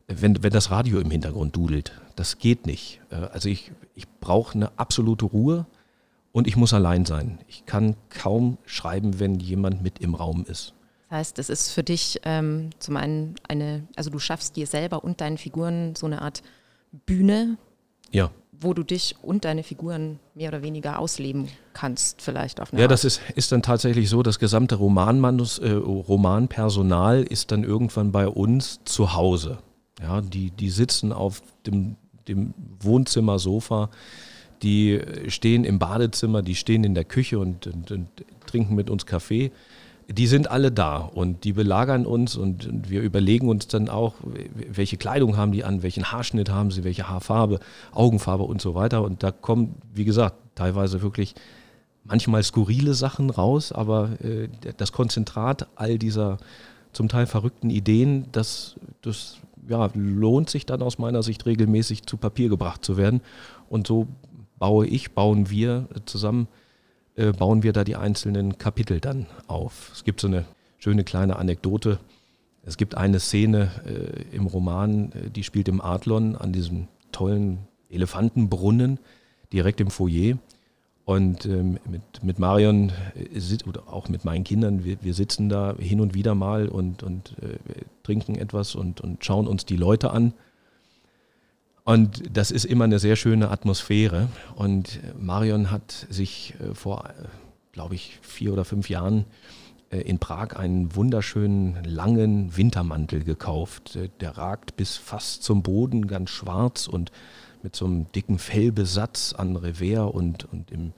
wenn, 0.07 0.41
wenn 0.41 0.51
das 0.53 0.71
Radio 0.71 0.99
im 0.99 1.11
Hintergrund 1.11 1.55
dudelt. 1.55 1.91
Das 2.15 2.39
geht 2.39 2.65
nicht. 2.65 3.01
Äh, 3.11 3.15
also 3.15 3.49
ich, 3.49 3.71
ich 3.95 4.07
brauche 4.19 4.55
eine 4.55 4.71
absolute 4.77 5.25
Ruhe 5.25 5.65
und 6.31 6.47
ich 6.47 6.55
muss 6.55 6.73
allein 6.73 7.05
sein. 7.05 7.39
Ich 7.47 7.65
kann 7.65 7.95
kaum 8.09 8.57
schreiben, 8.65 9.19
wenn 9.19 9.39
jemand 9.39 9.81
mit 9.83 9.99
im 9.99 10.15
Raum 10.15 10.45
ist. 10.47 10.73
Das 11.09 11.19
heißt, 11.19 11.39
es 11.39 11.49
ist 11.49 11.71
für 11.71 11.83
dich 11.83 12.19
ähm, 12.23 12.71
zum 12.79 12.97
einen 12.97 13.35
eine, 13.47 13.87
also 13.95 14.09
du 14.09 14.19
schaffst 14.19 14.55
dir 14.55 14.67
selber 14.67 15.03
und 15.03 15.21
deinen 15.21 15.37
Figuren 15.37 15.95
so 15.95 16.05
eine 16.05 16.21
Art 16.21 16.41
Bühne, 17.05 17.57
ja. 18.11 18.29
wo 18.51 18.73
du 18.73 18.83
dich 18.83 19.15
und 19.21 19.45
deine 19.45 19.63
Figuren 19.63 20.19
mehr 20.35 20.49
oder 20.49 20.61
weniger 20.63 20.99
ausleben 20.99 21.47
kannst, 21.73 22.21
vielleicht 22.21 22.59
auf 22.59 22.73
eine 22.73 22.81
Ja, 22.81 22.85
Art. 22.85 22.91
das 22.91 23.05
ist, 23.05 23.21
ist 23.35 23.51
dann 23.51 23.61
tatsächlich 23.61 24.09
so, 24.09 24.21
das 24.21 24.37
gesamte 24.39 24.75
Romanmanus, 24.75 25.59
äh, 25.59 25.71
Romanpersonal 25.71 27.23
ist 27.23 27.51
dann 27.51 27.63
irgendwann 27.63 28.11
bei 28.11 28.27
uns 28.27 28.81
zu 28.83 29.13
Hause. 29.13 29.59
Ja, 30.01 30.21
die, 30.21 30.51
die 30.51 30.69
sitzen 30.69 31.11
auf 31.11 31.41
dem, 31.65 31.95
dem 32.27 32.53
Wohnzimmersofa, 32.79 33.89
die 34.61 34.99
stehen 35.27 35.63
im 35.63 35.79
Badezimmer, 35.79 36.41
die 36.41 36.55
stehen 36.55 36.83
in 36.83 36.95
der 36.95 37.05
Küche 37.05 37.39
und, 37.39 37.67
und, 37.67 37.91
und, 37.91 38.07
trinken 38.45 38.75
mit 38.75 38.89
uns 38.89 39.05
Kaffee. 39.05 39.51
Die 40.09 40.25
sind 40.25 40.49
alle 40.49 40.71
da 40.71 40.97
und 40.97 41.43
die 41.43 41.51
belagern 41.51 42.05
uns 42.05 42.37
und, 42.37 42.65
und, 42.65 42.89
wir 42.89 43.01
überlegen 43.01 43.49
uns 43.49 43.67
dann 43.67 43.89
auch, 43.89 44.15
welche 44.55 44.95
Kleidung 44.95 45.35
haben 45.35 45.51
die 45.51 45.65
an, 45.65 45.83
welchen 45.83 46.11
Haarschnitt 46.11 46.49
haben 46.49 46.71
sie, 46.71 46.85
welche 46.85 47.09
Haarfarbe, 47.09 47.59
Augenfarbe 47.91 48.43
und 48.43 48.61
so 48.61 48.73
weiter. 48.73 49.03
Und 49.03 49.21
da 49.21 49.31
kommen, 49.31 49.75
wie 49.93 50.05
gesagt, 50.05 50.37
teilweise 50.55 51.01
wirklich 51.01 51.35
manchmal 52.05 52.41
skurrile 52.41 52.93
Sachen 52.93 53.29
raus, 53.29 53.73
aber 53.73 54.11
äh, 54.23 54.47
das 54.77 54.93
Konzentrat 54.93 55.67
all 55.75 55.97
dieser 55.97 56.37
zum 56.93 57.09
Teil 57.09 57.25
verrückten 57.27 57.69
Ideen, 57.69 58.27
das, 58.31 58.75
das 59.01 59.37
ja, 59.67 59.89
lohnt 59.93 60.49
sich 60.49 60.65
dann 60.65 60.81
aus 60.81 60.97
meiner 60.97 61.23
Sicht 61.23 61.45
regelmäßig 61.45 62.05
zu 62.05 62.17
Papier 62.17 62.49
gebracht 62.49 62.83
zu 62.83 62.97
werden. 62.97 63.21
Und 63.69 63.87
so 63.87 64.07
baue 64.59 64.87
ich, 64.87 65.11
bauen 65.11 65.49
wir 65.49 65.87
zusammen, 66.05 66.47
äh, 67.15 67.31
bauen 67.31 67.63
wir 67.63 67.73
da 67.73 67.83
die 67.83 67.95
einzelnen 67.95 68.57
Kapitel 68.57 68.99
dann 68.99 69.27
auf. 69.47 69.91
Es 69.93 70.03
gibt 70.03 70.21
so 70.21 70.27
eine 70.27 70.45
schöne 70.77 71.03
kleine 71.03 71.37
Anekdote. 71.37 71.99
Es 72.63 72.77
gibt 72.77 72.95
eine 72.95 73.19
Szene 73.19 73.71
äh, 73.85 74.35
im 74.35 74.45
Roman, 74.45 75.11
äh, 75.11 75.29
die 75.29 75.43
spielt 75.43 75.67
im 75.67 75.81
Adlon 75.81 76.35
an 76.35 76.51
diesem 76.51 76.87
tollen 77.11 77.59
Elefantenbrunnen 77.89 78.99
direkt 79.53 79.79
im 79.81 79.89
Foyer. 79.89 80.37
Und 81.07 81.45
ähm, 81.45 81.79
mit, 81.89 82.01
mit 82.21 82.37
Marion 82.37 82.91
äh, 83.15 83.57
oder 83.65 83.83
auch 83.87 84.09
mit 84.09 84.25
meinen 84.25 84.43
Kindern, 84.43 84.83
wir, 84.83 84.97
wir 85.01 85.13
sitzen 85.13 85.47
da 85.47 85.73
hin 85.79 86.01
und 86.01 86.13
wieder 86.13 86.35
mal 86.35 86.67
und, 86.67 87.01
und 87.01 87.33
äh, 87.41 87.59
trinken 88.03 88.35
etwas 88.35 88.75
und, 88.75 88.99
und 88.99 89.23
schauen 89.23 89.47
uns 89.47 89.63
die 89.63 89.77
Leute 89.77 90.11
an. 90.11 90.33
Und 91.85 92.23
das 92.35 92.51
ist 92.51 92.65
immer 92.65 92.83
eine 92.83 92.99
sehr 92.99 93.15
schöne 93.15 93.51
Atmosphäre. 93.51 94.27
Und 94.57 94.99
Marion 95.17 95.71
hat 95.71 96.07
sich 96.09 96.55
äh, 96.59 96.75
vor, 96.75 97.05
äh, 97.05 97.23
glaube 97.71 97.95
ich, 97.95 98.19
vier 98.21 98.51
oder 98.51 98.65
fünf 98.65 98.89
Jahren 98.89 99.23
äh, 99.91 99.99
in 99.99 100.19
Prag 100.19 100.57
einen 100.57 100.93
wunderschönen 100.93 101.85
langen 101.85 102.57
Wintermantel 102.57 103.23
gekauft. 103.23 103.95
Äh, 103.95 104.09
der 104.19 104.37
ragt 104.37 104.75
bis 104.75 104.97
fast 104.97 105.43
zum 105.43 105.63
Boden, 105.63 106.07
ganz 106.07 106.31
schwarz 106.31 106.85
und 106.85 107.13
mit 107.63 107.75
so 107.75 107.85
einem 107.85 108.11
dicken 108.11 108.39
Fellbesatz 108.39 109.33
an 109.33 109.55
Revers 109.55 110.11
und, 110.13 110.45
und 110.51 110.71
im, 110.71 110.93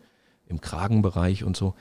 im 0.48 0.62
Kragenbereich 0.62 1.43
und 1.43 1.58
so. 1.58 1.74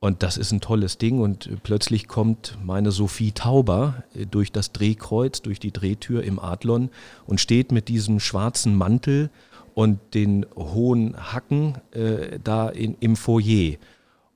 Und 0.00 0.22
das 0.22 0.36
ist 0.36 0.52
ein 0.52 0.60
tolles 0.60 0.98
Ding 0.98 1.20
und 1.20 1.50
plötzlich 1.64 2.06
kommt 2.06 2.56
meine 2.62 2.92
Sophie 2.92 3.32
Tauber 3.32 4.04
äh, 4.14 4.26
durch 4.26 4.52
das 4.52 4.72
Drehkreuz, 4.72 5.42
durch 5.42 5.58
die 5.58 5.72
Drehtür 5.72 6.22
im 6.22 6.38
Adlon 6.38 6.90
und 7.26 7.40
steht 7.40 7.72
mit 7.72 7.88
diesem 7.88 8.20
schwarzen 8.20 8.76
Mantel 8.76 9.30
und 9.74 9.98
den 10.14 10.46
hohen 10.56 11.16
Hacken 11.32 11.78
äh, 11.92 12.38
da 12.42 12.68
in, 12.68 12.96
im 13.00 13.16
Foyer. 13.16 13.76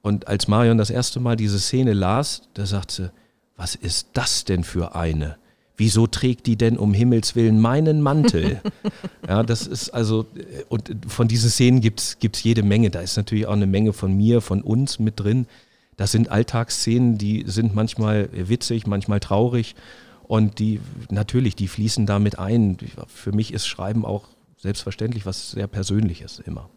Und 0.02 0.26
als 0.26 0.48
Marion 0.48 0.78
das 0.78 0.90
erste 0.90 1.20
Mal 1.20 1.36
diese 1.36 1.60
Szene 1.60 1.92
las, 1.92 2.48
da 2.54 2.66
sagt 2.66 2.90
sie, 2.90 3.12
was 3.56 3.76
ist 3.76 4.08
das 4.14 4.44
denn 4.44 4.64
für 4.64 4.96
eine? 4.96 5.36
Wieso 5.82 6.06
trägt 6.06 6.46
die 6.46 6.54
denn 6.54 6.78
um 6.78 6.94
Himmels 6.94 7.34
Willen 7.34 7.58
meinen 7.58 8.02
Mantel? 8.02 8.60
ja, 9.28 9.42
das 9.42 9.66
ist 9.66 9.90
also, 9.90 10.26
und 10.68 10.94
von 11.08 11.26
diesen 11.26 11.50
Szenen 11.50 11.80
gibt 11.80 12.00
es 12.00 12.42
jede 12.44 12.62
Menge. 12.62 12.90
Da 12.90 13.00
ist 13.00 13.16
natürlich 13.16 13.48
auch 13.48 13.52
eine 13.52 13.66
Menge 13.66 13.92
von 13.92 14.16
mir, 14.16 14.40
von 14.40 14.62
uns 14.62 15.00
mit 15.00 15.18
drin. 15.18 15.46
Das 15.96 16.12
sind 16.12 16.30
Alltagsszenen, 16.30 17.18
die 17.18 17.42
sind 17.48 17.74
manchmal 17.74 18.28
witzig, 18.32 18.86
manchmal 18.86 19.18
traurig. 19.18 19.74
Und 20.22 20.60
die, 20.60 20.80
natürlich, 21.10 21.56
die 21.56 21.66
fließen 21.66 22.06
damit 22.06 22.38
ein. 22.38 22.78
Für 23.08 23.32
mich 23.32 23.52
ist 23.52 23.66
Schreiben 23.66 24.04
auch 24.04 24.28
selbstverständlich 24.58 25.26
was 25.26 25.50
sehr 25.50 25.66
Persönliches 25.66 26.38
immer. 26.46 26.70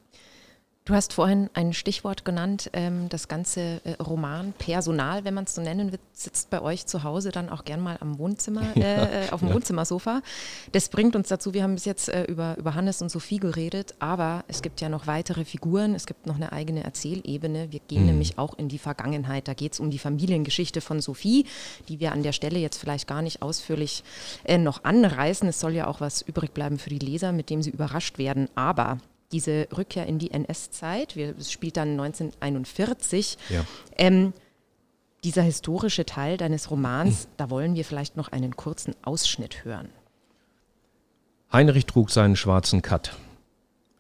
Du 0.87 0.93
hast 0.93 1.13
vorhin 1.13 1.49
ein 1.55 1.73
Stichwort 1.73 2.25
genannt, 2.25 2.69
ähm, 2.73 3.09
das 3.09 3.27
ganze 3.27 3.81
äh, 3.85 3.93
Romanpersonal, 3.93 5.25
wenn 5.25 5.33
man 5.33 5.45
es 5.45 5.55
so 5.55 5.61
nennen 5.63 5.91
will, 5.91 5.97
sitzt 6.13 6.51
bei 6.51 6.61
euch 6.61 6.85
zu 6.85 7.01
Hause 7.01 7.31
dann 7.31 7.49
auch 7.49 7.65
gern 7.65 7.81
mal 7.81 7.97
am 8.01 8.19
Wohnzimmer, 8.19 8.61
äh, 8.77 9.31
auf 9.31 9.39
dem 9.39 9.49
ja. 9.49 9.55
Wohnzimmersofa. 9.55 10.21
Das 10.73 10.89
bringt 10.89 11.15
uns 11.15 11.27
dazu, 11.27 11.55
wir 11.55 11.63
haben 11.63 11.73
bis 11.73 11.85
jetzt 11.85 12.07
äh, 12.09 12.25
über, 12.25 12.55
über 12.59 12.75
Hannes 12.75 13.01
und 13.01 13.09
Sophie 13.09 13.39
geredet, 13.39 13.95
aber 13.97 14.45
es 14.47 14.61
gibt 14.61 14.79
ja 14.79 14.87
noch 14.87 15.07
weitere 15.07 15.43
Figuren, 15.43 15.95
es 15.95 16.05
gibt 16.05 16.27
noch 16.27 16.35
eine 16.35 16.51
eigene 16.51 16.83
Erzählebene. 16.83 17.71
Wir 17.71 17.79
gehen 17.79 18.01
mhm. 18.01 18.09
nämlich 18.09 18.37
auch 18.37 18.55
in 18.55 18.69
die 18.69 18.77
Vergangenheit. 18.77 19.47
Da 19.47 19.55
geht 19.55 19.73
es 19.73 19.79
um 19.79 19.89
die 19.89 19.97
Familiengeschichte 19.97 20.81
von 20.81 21.01
Sophie, 21.01 21.47
die 21.89 21.99
wir 21.99 22.11
an 22.11 22.21
der 22.21 22.31
Stelle 22.31 22.59
jetzt 22.59 22.77
vielleicht 22.77 23.07
gar 23.07 23.23
nicht 23.23 23.41
ausführlich 23.41 24.03
äh, 24.43 24.59
noch 24.59 24.83
anreißen. 24.83 25.49
Es 25.49 25.59
soll 25.59 25.73
ja 25.73 25.87
auch 25.87 25.99
was 25.99 26.21
übrig 26.21 26.53
bleiben 26.53 26.77
für 26.77 26.91
die 26.91 26.99
Leser, 26.99 27.31
mit 27.31 27.49
dem 27.49 27.63
sie 27.63 27.71
überrascht 27.71 28.19
werden. 28.19 28.49
Aber 28.53 28.99
diese 29.35 29.67
Rückkehr 29.75 30.05
in 30.05 30.17
die 30.17 30.31
NS-Zeit, 30.31 31.17
es 31.17 31.51
spielt 31.51 31.75
dann 31.75 31.99
1941. 31.99 33.37
Ja. 33.49 33.65
Ähm, 33.97 34.31
dieser 35.25 35.41
historische 35.41 36.05
Teil 36.05 36.37
deines 36.37 36.71
Romans, 36.71 37.23
hm. 37.23 37.29
da 37.35 37.49
wollen 37.49 37.75
wir 37.75 37.83
vielleicht 37.83 38.15
noch 38.15 38.31
einen 38.31 38.55
kurzen 38.55 38.95
Ausschnitt 39.01 39.65
hören. 39.65 39.89
Heinrich 41.51 41.85
trug 41.85 42.11
seinen 42.11 42.37
schwarzen 42.37 42.81
Katt. 42.81 43.17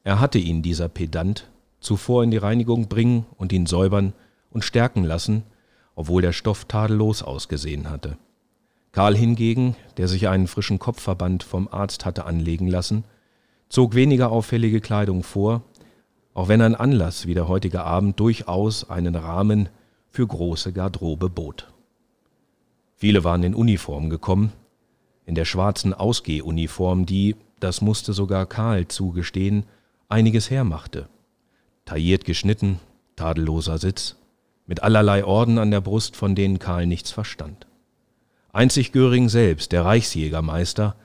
Er 0.05 0.21
hatte 0.21 0.37
ihn, 0.37 0.61
dieser 0.61 0.87
Pedant, 0.87 1.49
zuvor 1.81 2.23
in 2.23 2.31
die 2.31 2.37
Reinigung 2.37 2.87
bringen 2.87 3.25
und 3.35 3.51
ihn 3.51 3.65
säubern 3.65 4.13
und 4.51 4.63
stärken 4.63 5.03
lassen, 5.03 5.43
obwohl 5.95 6.21
der 6.21 6.31
Stoff 6.31 6.63
tadellos 6.63 7.23
ausgesehen 7.23 7.89
hatte. 7.89 8.17
Karl 8.93 9.17
hingegen, 9.17 9.75
der 9.97 10.07
sich 10.07 10.29
einen 10.29 10.47
frischen 10.47 10.79
Kopfverband 10.79 11.43
vom 11.43 11.67
Arzt 11.67 12.05
hatte 12.05 12.25
anlegen 12.25 12.67
lassen, 12.67 13.03
zog 13.69 13.95
weniger 13.95 14.31
auffällige 14.31 14.81
Kleidung 14.81 15.23
vor, 15.23 15.63
auch 16.33 16.47
wenn 16.47 16.61
ein 16.61 16.75
Anlass 16.75 17.27
wie 17.27 17.33
der 17.33 17.47
heutige 17.47 17.83
Abend 17.83 18.19
durchaus 18.19 18.89
einen 18.89 19.15
Rahmen 19.15 19.69
für 20.09 20.27
große 20.27 20.73
Garderobe 20.73 21.29
bot. 21.29 21.71
Viele 22.95 23.23
waren 23.23 23.43
in 23.43 23.55
Uniform 23.55 24.09
gekommen, 24.09 24.51
in 25.25 25.35
der 25.35 25.45
schwarzen 25.45 25.93
Ausgehuniform, 25.93 27.05
die, 27.05 27.35
das 27.59 27.81
musste 27.81 28.13
sogar 28.13 28.45
Karl 28.45 28.87
zugestehen, 28.87 29.63
einiges 30.07 30.49
hermachte. 30.49 31.07
Tailliert 31.85 32.25
geschnitten, 32.25 32.79
tadelloser 33.15 33.77
Sitz, 33.77 34.15
mit 34.67 34.83
allerlei 34.83 35.25
Orden 35.25 35.57
an 35.57 35.71
der 35.71 35.81
Brust, 35.81 36.15
von 36.15 36.35
denen 36.35 36.59
Karl 36.59 36.87
nichts 36.87 37.11
verstand. 37.11 37.67
Einzig 38.53 38.91
Göring 38.91 39.29
selbst, 39.29 39.71
der 39.71 39.83
Reichsjägermeister, 39.85 40.95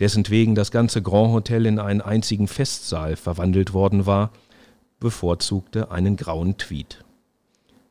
dessen 0.00 0.28
wegen 0.28 0.54
das 0.54 0.70
ganze 0.70 1.02
Grand 1.02 1.32
Hotel 1.32 1.66
in 1.66 1.78
einen 1.78 2.00
einzigen 2.00 2.48
Festsaal 2.48 3.16
verwandelt 3.16 3.72
worden 3.72 4.06
war, 4.06 4.30
bevorzugte 5.00 5.90
einen 5.90 6.16
grauen 6.16 6.58
Tweed. 6.58 7.04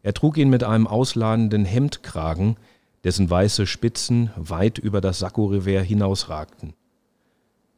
Er 0.04 0.14
trug 0.14 0.38
ihn 0.38 0.50
mit 0.50 0.64
einem 0.64 0.86
ausladenden 0.86 1.66
Hemdkragen, 1.66 2.58
dessen 3.04 3.30
weiße 3.30 3.66
Spitzen 3.68 4.32
weit 4.36 4.78
über 4.78 5.02
das 5.02 5.20
Sakko-Revers 5.20 5.86
hinausragten. 5.86 6.74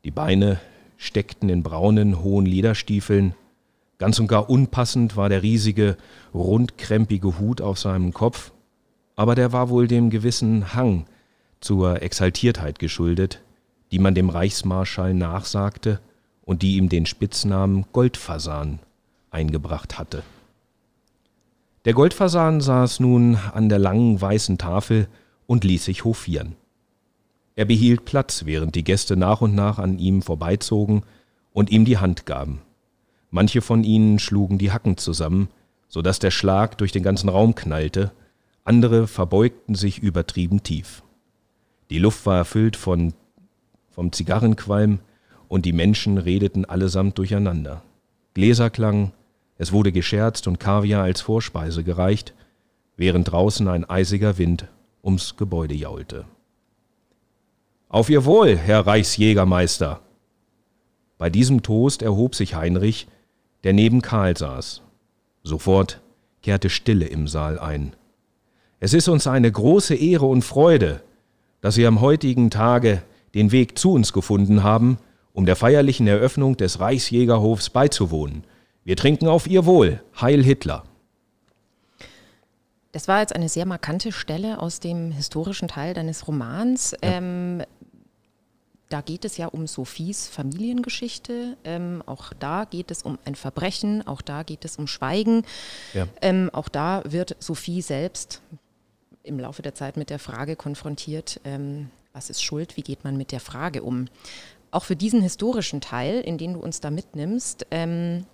Die 0.03 0.11
Beine 0.11 0.59
steckten 0.97 1.49
in 1.49 1.63
braunen, 1.63 2.23
hohen 2.23 2.45
Lederstiefeln. 2.45 3.33
Ganz 3.97 4.19
und 4.19 4.27
gar 4.27 4.49
unpassend 4.49 5.15
war 5.15 5.29
der 5.29 5.43
riesige, 5.43 5.97
rundkrempige 6.33 7.39
Hut 7.39 7.61
auf 7.61 7.79
seinem 7.79 8.13
Kopf, 8.13 8.51
aber 9.15 9.35
der 9.35 9.51
war 9.51 9.69
wohl 9.69 9.87
dem 9.87 10.09
gewissen 10.09 10.73
Hang 10.73 11.05
zur 11.59 12.01
Exaltiertheit 12.01 12.77
geschuldet, 12.77 13.41
die 13.91 13.99
man 13.99 14.15
dem 14.15 14.29
Reichsmarschall 14.29 15.13
nachsagte 15.13 15.99
und 16.43 16.61
die 16.61 16.77
ihm 16.77 16.89
den 16.89 17.05
Spitznamen 17.05 17.85
Goldfasan 17.91 18.79
eingebracht 19.31 19.99
hatte. 19.99 20.23
Der 21.85 21.93
Goldfasan 21.93 22.59
saß 22.59 22.99
nun 22.99 23.37
an 23.53 23.69
der 23.69 23.79
langen 23.79 24.19
weißen 24.19 24.57
Tafel 24.57 25.07
und 25.45 25.63
ließ 25.63 25.85
sich 25.85 26.03
hofieren. 26.03 26.55
Er 27.55 27.65
behielt 27.65 28.05
Platz, 28.05 28.45
während 28.45 28.75
die 28.75 28.83
Gäste 28.83 29.15
nach 29.15 29.41
und 29.41 29.55
nach 29.55 29.79
an 29.79 29.97
ihm 29.97 30.21
vorbeizogen 30.21 31.03
und 31.53 31.71
ihm 31.71 31.85
die 31.85 31.97
Hand 31.97 32.25
gaben. 32.25 32.61
Manche 33.31 33.61
von 33.61 33.83
ihnen 33.83 34.19
schlugen 34.19 34.57
die 34.57 34.71
Hacken 34.71 34.97
zusammen, 34.97 35.49
so 35.87 36.01
dass 36.01 36.19
der 36.19 36.31
Schlag 36.31 36.77
durch 36.77 36.91
den 36.91 37.03
ganzen 37.03 37.29
Raum 37.29 37.55
knallte, 37.55 38.11
andere 38.63 39.07
verbeugten 39.07 39.75
sich 39.75 39.99
übertrieben 39.99 40.61
tief. 40.61 41.03
Die 41.89 41.99
Luft 41.99 42.25
war 42.25 42.37
erfüllt 42.37 42.75
von, 42.75 43.13
vom 43.97 44.11
Zigarrenqualm 44.11 44.99
und 45.47 45.65
die 45.65 45.73
Menschen 45.73 46.19
redeten 46.19 46.65
allesamt 46.65 47.17
durcheinander. 47.17 47.81
Gläser 48.35 48.69
klangen, 48.69 49.11
es 49.57 49.71
wurde 49.71 49.91
gescherzt 49.91 50.47
und 50.47 50.59
Kaviar 50.59 51.01
als 51.01 51.21
Vorspeise 51.21 51.83
gereicht, 51.83 52.35
während 52.95 53.31
draußen 53.31 53.67
ein 53.67 53.89
eisiger 53.89 54.37
Wind 54.37 54.67
ums 55.03 55.35
Gebäude 55.35 55.73
jaulte. 55.73 56.25
Auf 57.89 58.11
Ihr 58.11 58.25
Wohl, 58.25 58.55
Herr 58.55 58.85
Reichsjägermeister! 58.85 60.01
Bei 61.17 61.31
diesem 61.31 61.63
Toast 61.63 62.03
erhob 62.03 62.35
sich 62.35 62.53
Heinrich, 62.53 63.07
der 63.63 63.73
neben 63.73 64.03
Karl 64.03 64.37
saß. 64.37 64.83
Sofort 65.41 66.01
kehrte 66.43 66.69
Stille 66.69 67.07
im 67.07 67.27
Saal 67.27 67.57
ein. 67.57 67.95
Es 68.79 68.93
ist 68.93 69.07
uns 69.07 69.25
eine 69.25 69.51
große 69.51 69.95
Ehre 69.95 70.27
und 70.27 70.43
Freude, 70.43 71.01
dass 71.61 71.73
Sie 71.73 71.87
am 71.87 71.99
heutigen 71.99 72.51
Tage 72.51 73.01
den 73.33 73.51
Weg 73.51 73.77
zu 73.77 73.91
uns 73.91 74.13
gefunden 74.13 74.63
haben, 74.63 74.97
um 75.33 75.45
der 75.45 75.55
feierlichen 75.55 76.07
Eröffnung 76.07 76.57
des 76.57 76.79
Reichsjägerhofs 76.79 77.69
beizuwohnen. 77.69 78.43
Wir 78.83 78.95
trinken 78.95 79.27
auf 79.27 79.47
Ihr 79.47 79.65
Wohl. 79.65 80.01
Heil 80.19 80.43
Hitler. 80.43 80.83
Das 82.91 83.07
war 83.07 83.19
jetzt 83.19 83.35
eine 83.35 83.49
sehr 83.49 83.65
markante 83.65 84.11
Stelle 84.11 84.59
aus 84.59 84.79
dem 84.79 85.11
historischen 85.11 85.67
Teil 85.67 85.93
deines 85.93 86.27
Romans. 86.27 86.95
Ja. 87.03 87.17
Ähm, 87.17 87.61
da 88.89 89.01
geht 89.01 89.25
es 89.25 89.37
ja 89.37 89.47
um 89.47 89.67
Sophies 89.67 90.27
Familiengeschichte. 90.27 91.57
Ähm, 91.65 92.01
auch 92.05 92.31
da 92.39 92.65
geht 92.65 92.89
es 92.89 93.03
um 93.03 93.19
ein 93.25 93.35
Verbrechen. 93.35 94.07
Auch 94.07 94.21
da 94.21 94.43
geht 94.43 94.63
es 94.63 94.77
um 94.77 94.87
Schweigen. 94.87 95.43
Ja. 95.93 96.07
Ähm, 96.21 96.49
auch 96.53 96.69
da 96.69 97.03
wird 97.05 97.35
Sophie 97.39 97.81
selbst 97.81 98.41
im 99.23 99.39
Laufe 99.39 99.61
der 99.61 99.75
Zeit 99.75 99.97
mit 99.97 100.09
der 100.09 100.19
Frage 100.19 100.55
konfrontiert, 100.55 101.41
ähm, 101.43 101.89
was 102.17 102.31
ist 102.31 102.43
Schuld, 102.43 102.75
wie 102.75 102.81
geht 102.81 103.03
man 103.03 103.15
mit 103.15 103.31
der 103.31 103.39
Frage 103.39 103.83
um. 103.83 104.07
Auch 104.71 104.83
für 104.83 104.95
diesen 104.95 105.21
historischen 105.21 105.81
Teil, 105.81 106.19
in 106.21 106.37
den 106.37 106.53
du 106.53 106.59
uns 106.59 106.81
da 106.81 106.89
mitnimmst, 106.89 107.67
ähm, 107.69 108.25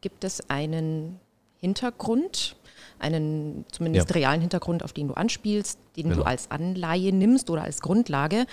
gibt 0.00 0.22
es 0.22 0.48
einen 0.48 1.18
Hintergrund, 1.60 2.56
einen 3.00 3.64
zumindest 3.72 4.10
ja. 4.10 4.14
realen 4.14 4.40
Hintergrund, 4.40 4.84
auf 4.84 4.92
den 4.92 5.08
du 5.08 5.14
anspielst, 5.14 5.78
den 5.96 6.10
genau. 6.10 6.22
du 6.22 6.22
als 6.22 6.50
Anleihe 6.50 7.12
nimmst 7.12 7.50
oder 7.50 7.62
als 7.62 7.80
Grundlage. 7.80 8.46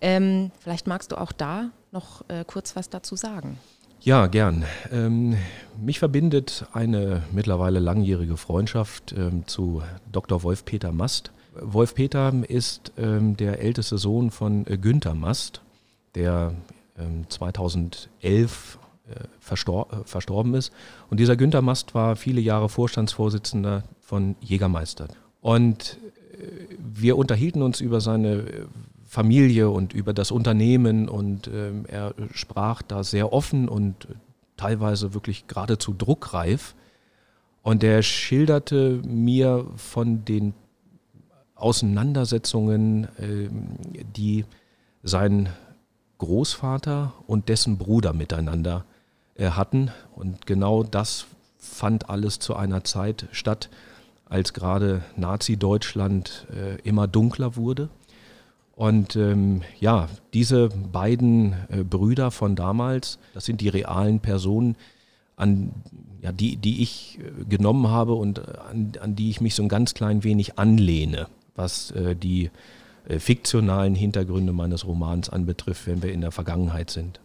Ähm, 0.00 0.50
vielleicht 0.60 0.86
magst 0.86 1.12
du 1.12 1.16
auch 1.16 1.32
da 1.32 1.70
noch 1.92 2.22
äh, 2.28 2.44
kurz 2.46 2.76
was 2.76 2.90
dazu 2.90 3.16
sagen. 3.16 3.58
Ja, 4.00 4.26
gern. 4.26 4.64
Ähm, 4.92 5.36
mich 5.80 5.98
verbindet 5.98 6.66
eine 6.72 7.22
mittlerweile 7.32 7.78
langjährige 7.78 8.36
Freundschaft 8.36 9.14
ähm, 9.16 9.46
zu 9.46 9.82
Dr. 10.12 10.42
Wolf-Peter 10.42 10.92
Mast. 10.92 11.32
Wolf-Peter 11.60 12.32
ist 12.48 12.92
ähm, 12.96 13.36
der 13.36 13.60
älteste 13.60 13.98
Sohn 13.98 14.30
von 14.30 14.66
äh, 14.66 14.78
Günther 14.78 15.14
Mast, 15.14 15.62
der 16.14 16.54
2011 17.28 18.78
ähm, 18.78 19.14
äh, 19.14 19.24
verstor 19.38 19.86
äh, 19.92 19.96
verstorben 20.04 20.54
ist. 20.54 20.72
Und 21.10 21.20
dieser 21.20 21.36
Günther 21.36 21.62
Mast 21.62 21.94
war 21.94 22.16
viele 22.16 22.40
Jahre 22.40 22.68
Vorstandsvorsitzender 22.68 23.84
von 24.00 24.34
Jägermeister. 24.40 25.08
Und 25.40 25.98
äh, 26.32 26.76
wir 26.78 27.16
unterhielten 27.16 27.62
uns 27.62 27.80
über 27.80 28.00
seine 28.00 28.32
äh, 28.32 28.64
Familie 29.04 29.70
und 29.70 29.92
über 29.92 30.12
das 30.12 30.30
Unternehmen 30.32 31.08
und 31.08 31.48
ähm, 31.48 31.84
er 31.86 32.14
sprach 32.32 32.82
da 32.82 33.04
sehr 33.04 33.32
offen 33.32 33.68
und 33.68 34.08
teilweise 34.56 35.14
wirklich 35.14 35.46
geradezu 35.46 35.94
druckreif. 35.96 36.74
Und 37.62 37.84
er 37.84 38.02
schilderte 38.02 39.00
mir 39.06 39.66
von 39.76 40.24
den 40.24 40.54
Auseinandersetzungen, 41.56 43.04
äh, 43.18 43.48
die 44.16 44.44
sein 45.02 45.48
Großvater 46.18 47.12
und 47.26 47.48
dessen 47.48 47.78
Bruder 47.78 48.12
miteinander 48.12 48.84
äh, 49.34 49.50
hatten. 49.50 49.90
Und 50.14 50.46
genau 50.46 50.82
das 50.82 51.26
fand 51.58 52.08
alles 52.08 52.38
zu 52.38 52.54
einer 52.54 52.84
Zeit 52.84 53.26
statt, 53.32 53.68
als 54.26 54.52
gerade 54.54 55.02
Nazi-Deutschland 55.16 56.46
äh, 56.52 56.80
immer 56.82 57.06
dunkler 57.06 57.56
wurde 57.56 57.88
und 58.76 59.16
ähm, 59.16 59.62
ja, 59.80 60.10
diese 60.34 60.68
beiden 60.68 61.54
äh, 61.70 61.82
Brüder 61.82 62.30
von 62.30 62.56
damals, 62.56 63.18
das 63.32 63.46
sind 63.46 63.62
die 63.62 63.70
realen 63.70 64.20
Personen, 64.20 64.76
an 65.34 65.72
ja, 66.20 66.30
die, 66.30 66.56
die 66.56 66.82
ich 66.82 67.18
äh, 67.18 67.44
genommen 67.46 67.88
habe 67.88 68.12
und 68.12 68.46
an, 68.58 68.92
an 69.00 69.16
die 69.16 69.30
ich 69.30 69.40
mich 69.40 69.54
so 69.54 69.62
ein 69.62 69.70
ganz 69.70 69.94
klein 69.94 70.24
wenig 70.24 70.58
anlehne, 70.58 71.26
was 71.56 71.90
äh, 71.92 72.14
die 72.14 72.50
äh, 73.08 73.18
fiktionalen 73.18 73.94
Hintergründe 73.94 74.52
meines 74.52 74.86
Romans 74.86 75.28
anbetrifft, 75.28 75.86
wenn 75.86 76.02
wir 76.02 76.12
in 76.12 76.20
der 76.20 76.32
Vergangenheit 76.32 76.90
sind. 76.90 77.20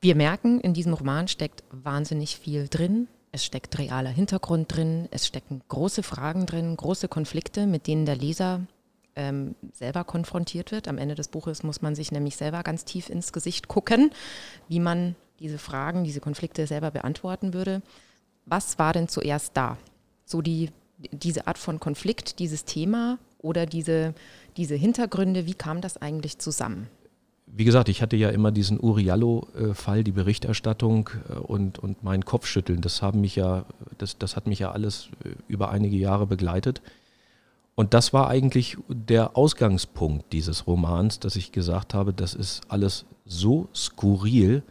Wir 0.00 0.14
merken, 0.14 0.60
in 0.60 0.74
diesem 0.74 0.94
Roman 0.94 1.26
steckt 1.26 1.64
wahnsinnig 1.70 2.38
viel 2.38 2.68
drin. 2.68 3.08
Es 3.32 3.44
steckt 3.44 3.78
realer 3.78 4.10
Hintergrund 4.10 4.74
drin, 4.74 5.08
es 5.10 5.26
stecken 5.26 5.60
große 5.68 6.02
Fragen 6.02 6.46
drin, 6.46 6.76
große 6.76 7.08
Konflikte, 7.08 7.66
mit 7.66 7.86
denen 7.86 8.06
der 8.06 8.16
Leser 8.16 8.60
ähm, 9.16 9.54
selber 9.72 10.04
konfrontiert 10.04 10.70
wird. 10.70 10.88
Am 10.88 10.96
Ende 10.96 11.14
des 11.14 11.28
Buches 11.28 11.62
muss 11.62 11.82
man 11.82 11.94
sich 11.94 12.12
nämlich 12.12 12.36
selber 12.36 12.62
ganz 12.62 12.84
tief 12.84 13.10
ins 13.10 13.32
Gesicht 13.32 13.68
gucken, 13.68 14.12
wie 14.68 14.80
man 14.80 15.16
diese 15.40 15.58
Fragen, 15.58 16.04
diese 16.04 16.20
Konflikte 16.20 16.66
selber 16.66 16.90
beantworten 16.90 17.52
würde. 17.52 17.82
Was 18.46 18.78
war 18.78 18.92
denn 18.92 19.08
zuerst 19.08 19.56
da? 19.56 19.76
So 20.24 20.40
die, 20.40 20.70
diese 21.12 21.46
Art 21.46 21.58
von 21.58 21.80
Konflikt, 21.80 22.38
dieses 22.38 22.64
Thema 22.64 23.18
oder 23.40 23.66
diese, 23.66 24.14
diese 24.56 24.74
Hintergründe, 24.74 25.46
wie 25.46 25.54
kam 25.54 25.80
das 25.80 25.96
eigentlich 25.96 26.38
zusammen? 26.38 26.88
Wie 27.46 27.64
gesagt, 27.64 27.88
ich 27.88 28.02
hatte 28.02 28.16
ja 28.16 28.28
immer 28.28 28.52
diesen 28.52 28.78
Uriallo-Fall, 28.78 30.04
die 30.04 30.12
Berichterstattung 30.12 31.10
äh, 31.28 31.34
und, 31.34 31.78
und 31.78 32.02
mein 32.02 32.24
Kopfschütteln. 32.24 32.80
Das, 32.82 33.00
haben 33.00 33.20
mich 33.20 33.36
ja, 33.36 33.64
das, 33.96 34.18
das 34.18 34.36
hat 34.36 34.46
mich 34.46 34.58
ja 34.58 34.72
alles 34.72 35.08
äh, 35.24 35.30
über 35.48 35.70
einige 35.70 35.96
Jahre 35.96 36.26
begleitet. 36.26 36.82
Und 37.74 37.94
das 37.94 38.12
war 38.12 38.28
eigentlich 38.28 38.76
der 38.88 39.36
Ausgangspunkt 39.36 40.32
dieses 40.32 40.66
Romans, 40.66 41.20
dass 41.20 41.36
ich 41.36 41.52
gesagt 41.52 41.94
habe, 41.94 42.12
das 42.12 42.34
ist 42.34 42.62
alles 42.68 43.06
so 43.24 43.68
skurril 43.74 44.62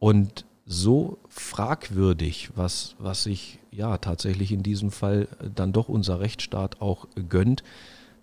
und 0.00 0.44
so 0.72 1.18
fragwürdig, 1.28 2.50
was, 2.56 2.96
was 2.98 3.24
sich 3.24 3.58
ja 3.70 3.98
tatsächlich 3.98 4.52
in 4.52 4.62
diesem 4.62 4.90
Fall 4.90 5.28
dann 5.54 5.72
doch 5.72 5.88
unser 5.88 6.20
Rechtsstaat 6.20 6.80
auch 6.80 7.06
gönnt. 7.28 7.62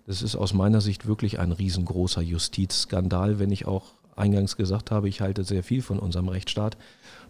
Das 0.06 0.22
ist 0.22 0.36
aus 0.36 0.52
meiner 0.52 0.80
Sicht 0.80 1.06
wirklich 1.06 1.38
ein 1.38 1.52
riesengroßer 1.52 2.22
Justizskandal. 2.22 3.38
Wenn 3.38 3.52
ich 3.52 3.66
auch 3.66 3.92
eingangs 4.16 4.56
gesagt 4.56 4.90
habe, 4.90 5.08
ich 5.08 5.20
halte 5.20 5.44
sehr 5.44 5.62
viel 5.62 5.82
von 5.82 5.98
unserem 5.98 6.28
Rechtsstaat, 6.28 6.76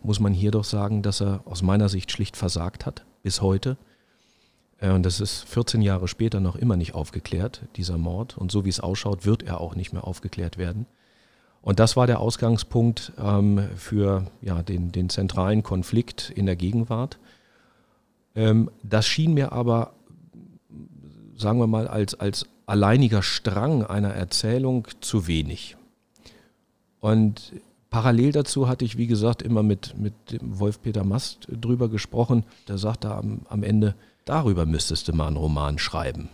muss 0.02 0.20
man 0.20 0.32
hier 0.32 0.50
doch 0.50 0.64
sagen, 0.64 1.02
dass 1.02 1.20
er 1.20 1.42
aus 1.44 1.62
meiner 1.62 1.88
Sicht 1.88 2.10
schlicht 2.10 2.36
versagt 2.36 2.86
hat 2.86 3.04
bis 3.22 3.42
heute. 3.42 3.76
Äh, 4.78 4.90
und 4.90 5.04
das 5.04 5.20
ist 5.20 5.44
14 5.44 5.82
Jahre 5.82 6.08
später 6.08 6.40
noch 6.40 6.56
immer 6.56 6.76
nicht 6.76 6.94
aufgeklärt, 6.94 7.62
dieser 7.76 7.98
Mord. 7.98 8.38
Und 8.38 8.50
so 8.50 8.64
wie 8.64 8.70
es 8.70 8.80
ausschaut, 8.80 9.26
wird 9.26 9.42
er 9.42 9.60
auch 9.60 9.74
nicht 9.74 9.92
mehr 9.92 10.06
aufgeklärt 10.06 10.56
werden. 10.56 10.86
Und 11.62 11.78
das 11.78 11.96
war 11.96 12.06
der 12.06 12.20
Ausgangspunkt 12.20 13.12
ähm, 13.18 13.68
für 13.76 14.26
ja, 14.40 14.62
den, 14.62 14.92
den 14.92 15.10
zentralen 15.10 15.62
Konflikt 15.62 16.30
in 16.30 16.46
der 16.46 16.56
Gegenwart. 16.56 17.18
Ähm, 18.34 18.70
das 18.82 19.06
schien 19.06 19.34
mir 19.34 19.52
aber, 19.52 19.92
sagen 21.36 21.58
wir 21.58 21.66
mal, 21.66 21.86
als, 21.86 22.14
als 22.14 22.46
alleiniger 22.66 23.22
Strang 23.22 23.84
einer 23.84 24.14
Erzählung 24.14 24.86
zu 25.00 25.26
wenig. 25.26 25.76
Und 27.00 27.52
parallel 27.90 28.32
dazu 28.32 28.68
hatte 28.68 28.84
ich, 28.84 28.96
wie 28.96 29.06
gesagt, 29.06 29.42
immer 29.42 29.62
mit, 29.62 29.98
mit 29.98 30.14
Wolf-Peter 30.40 31.04
Mast 31.04 31.46
drüber 31.50 31.88
gesprochen. 31.88 32.44
Der 32.68 32.78
sagte 32.78 33.14
am, 33.14 33.40
am 33.48 33.62
Ende, 33.62 33.94
Darüber 34.30 34.66
müsstest 34.66 35.08
du 35.08 35.12
mal 35.12 35.26
einen 35.26 35.36
Roman 35.36 35.78
schreiben. 35.78 36.28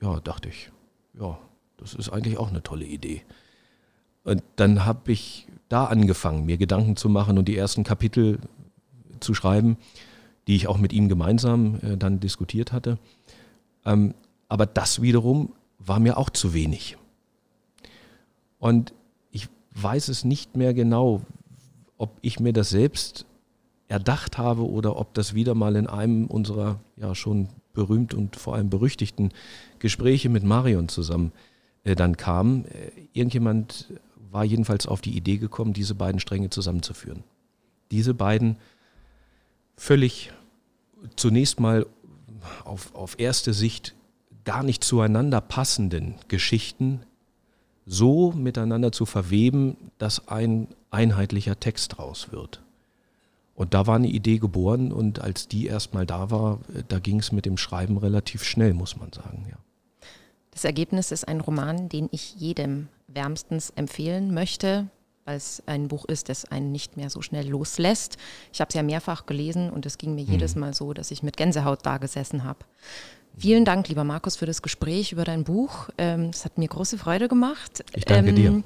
Ja, 0.00 0.18
dachte 0.18 0.48
ich. 0.48 0.72
Ja, 1.14 1.38
das 1.76 1.94
ist 1.94 2.10
eigentlich 2.10 2.38
auch 2.38 2.48
eine 2.48 2.62
tolle 2.62 2.86
Idee. 2.86 3.22
Und 4.30 4.44
dann 4.54 4.84
habe 4.84 5.10
ich 5.10 5.48
da 5.68 5.86
angefangen, 5.86 6.46
mir 6.46 6.56
Gedanken 6.56 6.94
zu 6.94 7.08
machen 7.08 7.36
und 7.36 7.48
die 7.48 7.56
ersten 7.56 7.82
Kapitel 7.82 8.38
zu 9.18 9.34
schreiben, 9.34 9.76
die 10.46 10.54
ich 10.54 10.68
auch 10.68 10.78
mit 10.78 10.92
ihm 10.92 11.08
gemeinsam 11.08 11.80
äh, 11.82 11.96
dann 11.96 12.20
diskutiert 12.20 12.70
hatte. 12.70 12.98
Ähm, 13.84 14.14
aber 14.48 14.66
das 14.66 15.02
wiederum 15.02 15.52
war 15.80 15.98
mir 15.98 16.16
auch 16.16 16.30
zu 16.30 16.54
wenig. 16.54 16.96
Und 18.60 18.94
ich 19.32 19.48
weiß 19.74 20.06
es 20.06 20.24
nicht 20.24 20.56
mehr 20.56 20.74
genau, 20.74 21.22
ob 21.98 22.16
ich 22.20 22.38
mir 22.38 22.52
das 22.52 22.70
selbst 22.70 23.26
erdacht 23.88 24.38
habe 24.38 24.64
oder 24.64 24.96
ob 24.96 25.12
das 25.14 25.34
wieder 25.34 25.56
mal 25.56 25.74
in 25.74 25.88
einem 25.88 26.26
unserer 26.26 26.78
ja 26.96 27.16
schon 27.16 27.48
berühmt 27.72 28.14
und 28.14 28.36
vor 28.36 28.54
allem 28.54 28.70
berüchtigten 28.70 29.30
Gespräche 29.80 30.28
mit 30.28 30.44
Marion 30.44 30.88
zusammen 30.88 31.32
äh, 31.82 31.96
dann 31.96 32.16
kam. 32.16 32.64
Äh, 32.66 33.08
irgendjemand 33.12 33.88
war 34.30 34.44
jedenfalls 34.44 34.86
auf 34.86 35.00
die 35.00 35.16
Idee 35.16 35.38
gekommen, 35.38 35.72
diese 35.72 35.94
beiden 35.94 36.20
Stränge 36.20 36.50
zusammenzuführen. 36.50 37.24
Diese 37.90 38.14
beiden 38.14 38.56
völlig 39.76 40.32
zunächst 41.16 41.60
mal 41.60 41.86
auf, 42.64 42.94
auf 42.94 43.18
erste 43.18 43.52
Sicht 43.52 43.94
gar 44.44 44.62
nicht 44.62 44.84
zueinander 44.84 45.40
passenden 45.40 46.14
Geschichten 46.28 47.00
so 47.86 48.32
miteinander 48.32 48.92
zu 48.92 49.04
verweben, 49.04 49.76
dass 49.98 50.28
ein 50.28 50.68
einheitlicher 50.90 51.58
Text 51.58 51.98
draus 51.98 52.30
wird. 52.30 52.62
Und 53.54 53.74
da 53.74 53.86
war 53.86 53.96
eine 53.96 54.08
Idee 54.08 54.38
geboren 54.38 54.92
und 54.92 55.20
als 55.20 55.48
die 55.48 55.66
erstmal 55.66 56.06
da 56.06 56.30
war, 56.30 56.60
da 56.88 56.98
ging 56.98 57.18
es 57.20 57.32
mit 57.32 57.46
dem 57.46 57.56
Schreiben 57.56 57.98
relativ 57.98 58.44
schnell, 58.44 58.74
muss 58.74 58.96
man 58.96 59.12
sagen, 59.12 59.44
ja. 59.50 59.56
Das 60.50 60.64
Ergebnis 60.64 61.12
ist 61.12 61.28
ein 61.28 61.40
Roman, 61.40 61.88
den 61.88 62.08
ich 62.10 62.34
jedem 62.36 62.88
wärmstens 63.06 63.70
empfehlen 63.70 64.34
möchte, 64.34 64.88
weil 65.24 65.36
es 65.36 65.62
ein 65.66 65.88
Buch 65.88 66.04
ist, 66.06 66.28
das 66.28 66.44
einen 66.44 66.72
nicht 66.72 66.96
mehr 66.96 67.10
so 67.10 67.22
schnell 67.22 67.48
loslässt. 67.48 68.16
Ich 68.52 68.60
habe 68.60 68.68
es 68.68 68.74
ja 68.74 68.82
mehrfach 68.82 69.26
gelesen 69.26 69.70
und 69.70 69.86
es 69.86 69.98
ging 69.98 70.14
mir 70.14 70.24
mhm. 70.24 70.32
jedes 70.32 70.56
Mal 70.56 70.74
so, 70.74 70.92
dass 70.92 71.10
ich 71.10 71.22
mit 71.22 71.36
Gänsehaut 71.36 71.84
da 71.84 71.98
gesessen 71.98 72.44
habe. 72.44 72.60
Vielen 73.36 73.64
Dank, 73.64 73.88
lieber 73.88 74.04
Markus, 74.04 74.36
für 74.36 74.46
das 74.46 74.60
Gespräch 74.60 75.12
über 75.12 75.24
dein 75.24 75.44
Buch. 75.44 75.88
Ähm, 75.98 76.30
es 76.32 76.44
hat 76.44 76.58
mir 76.58 76.68
große 76.68 76.98
Freude 76.98 77.28
gemacht. 77.28 77.84
Ich 77.94 78.04
danke 78.04 78.30
ähm, 78.30 78.36
dir. 78.36 78.62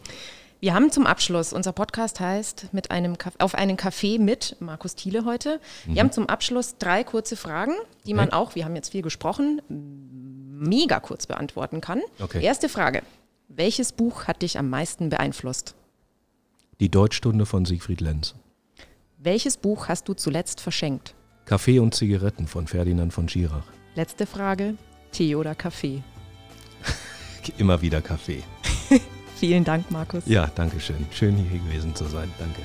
Wir 0.64 0.72
haben 0.72 0.90
zum 0.90 1.04
Abschluss, 1.04 1.52
unser 1.52 1.74
Podcast 1.74 2.20
heißt 2.20 2.68
mit 2.72 2.90
einem 2.90 3.18
auf 3.38 3.54
einen 3.54 3.76
Kaffee 3.76 4.18
mit 4.18 4.56
Markus 4.60 4.94
Thiele 4.94 5.26
heute. 5.26 5.60
Mhm. 5.84 5.94
Wir 5.94 6.00
haben 6.00 6.10
zum 6.10 6.26
Abschluss 6.26 6.78
drei 6.78 7.04
kurze 7.04 7.36
Fragen, 7.36 7.74
die 8.06 8.14
man 8.14 8.32
auch, 8.32 8.54
wir 8.54 8.64
haben 8.64 8.74
jetzt 8.74 8.92
viel 8.92 9.02
gesprochen, 9.02 9.60
mega 9.68 11.00
kurz 11.00 11.26
beantworten 11.26 11.82
kann. 11.82 12.00
Okay. 12.18 12.42
Erste 12.42 12.70
Frage. 12.70 13.02
Welches 13.48 13.92
Buch 13.92 14.24
hat 14.24 14.40
dich 14.40 14.58
am 14.58 14.70
meisten 14.70 15.10
beeinflusst? 15.10 15.74
Die 16.80 16.90
Deutschstunde 16.90 17.44
von 17.44 17.66
Siegfried 17.66 18.00
Lenz. 18.00 18.34
Welches 19.18 19.58
Buch 19.58 19.88
hast 19.88 20.08
du 20.08 20.14
zuletzt 20.14 20.62
verschenkt? 20.62 21.14
Kaffee 21.44 21.78
und 21.78 21.94
Zigaretten 21.94 22.46
von 22.46 22.68
Ferdinand 22.68 23.12
von 23.12 23.28
Schirach. 23.28 23.66
Letzte 23.96 24.24
Frage. 24.24 24.76
Tee 25.12 25.34
oder 25.34 25.54
Kaffee? 25.54 26.02
Immer 27.58 27.82
wieder 27.82 28.00
Kaffee. 28.00 28.42
Vielen 29.44 29.64
Dank, 29.64 29.90
Markus. 29.90 30.22
Ja, 30.24 30.50
danke 30.54 30.80
schön. 30.80 31.06
Schön 31.10 31.36
hier 31.36 31.58
gewesen 31.58 31.94
zu 31.94 32.06
sein. 32.06 32.32
Danke. 32.38 32.62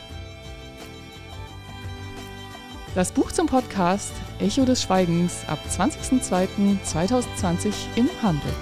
Das 2.96 3.12
Buch 3.12 3.34
zum 3.34 3.48
Podcast 3.48 4.14
Echo 4.40 4.64
des 4.64 4.84
Schweigens 4.84 5.44
ab 5.48 5.60
20.02.2020 5.70 7.74
im 7.98 8.10
Handel. 8.22 8.54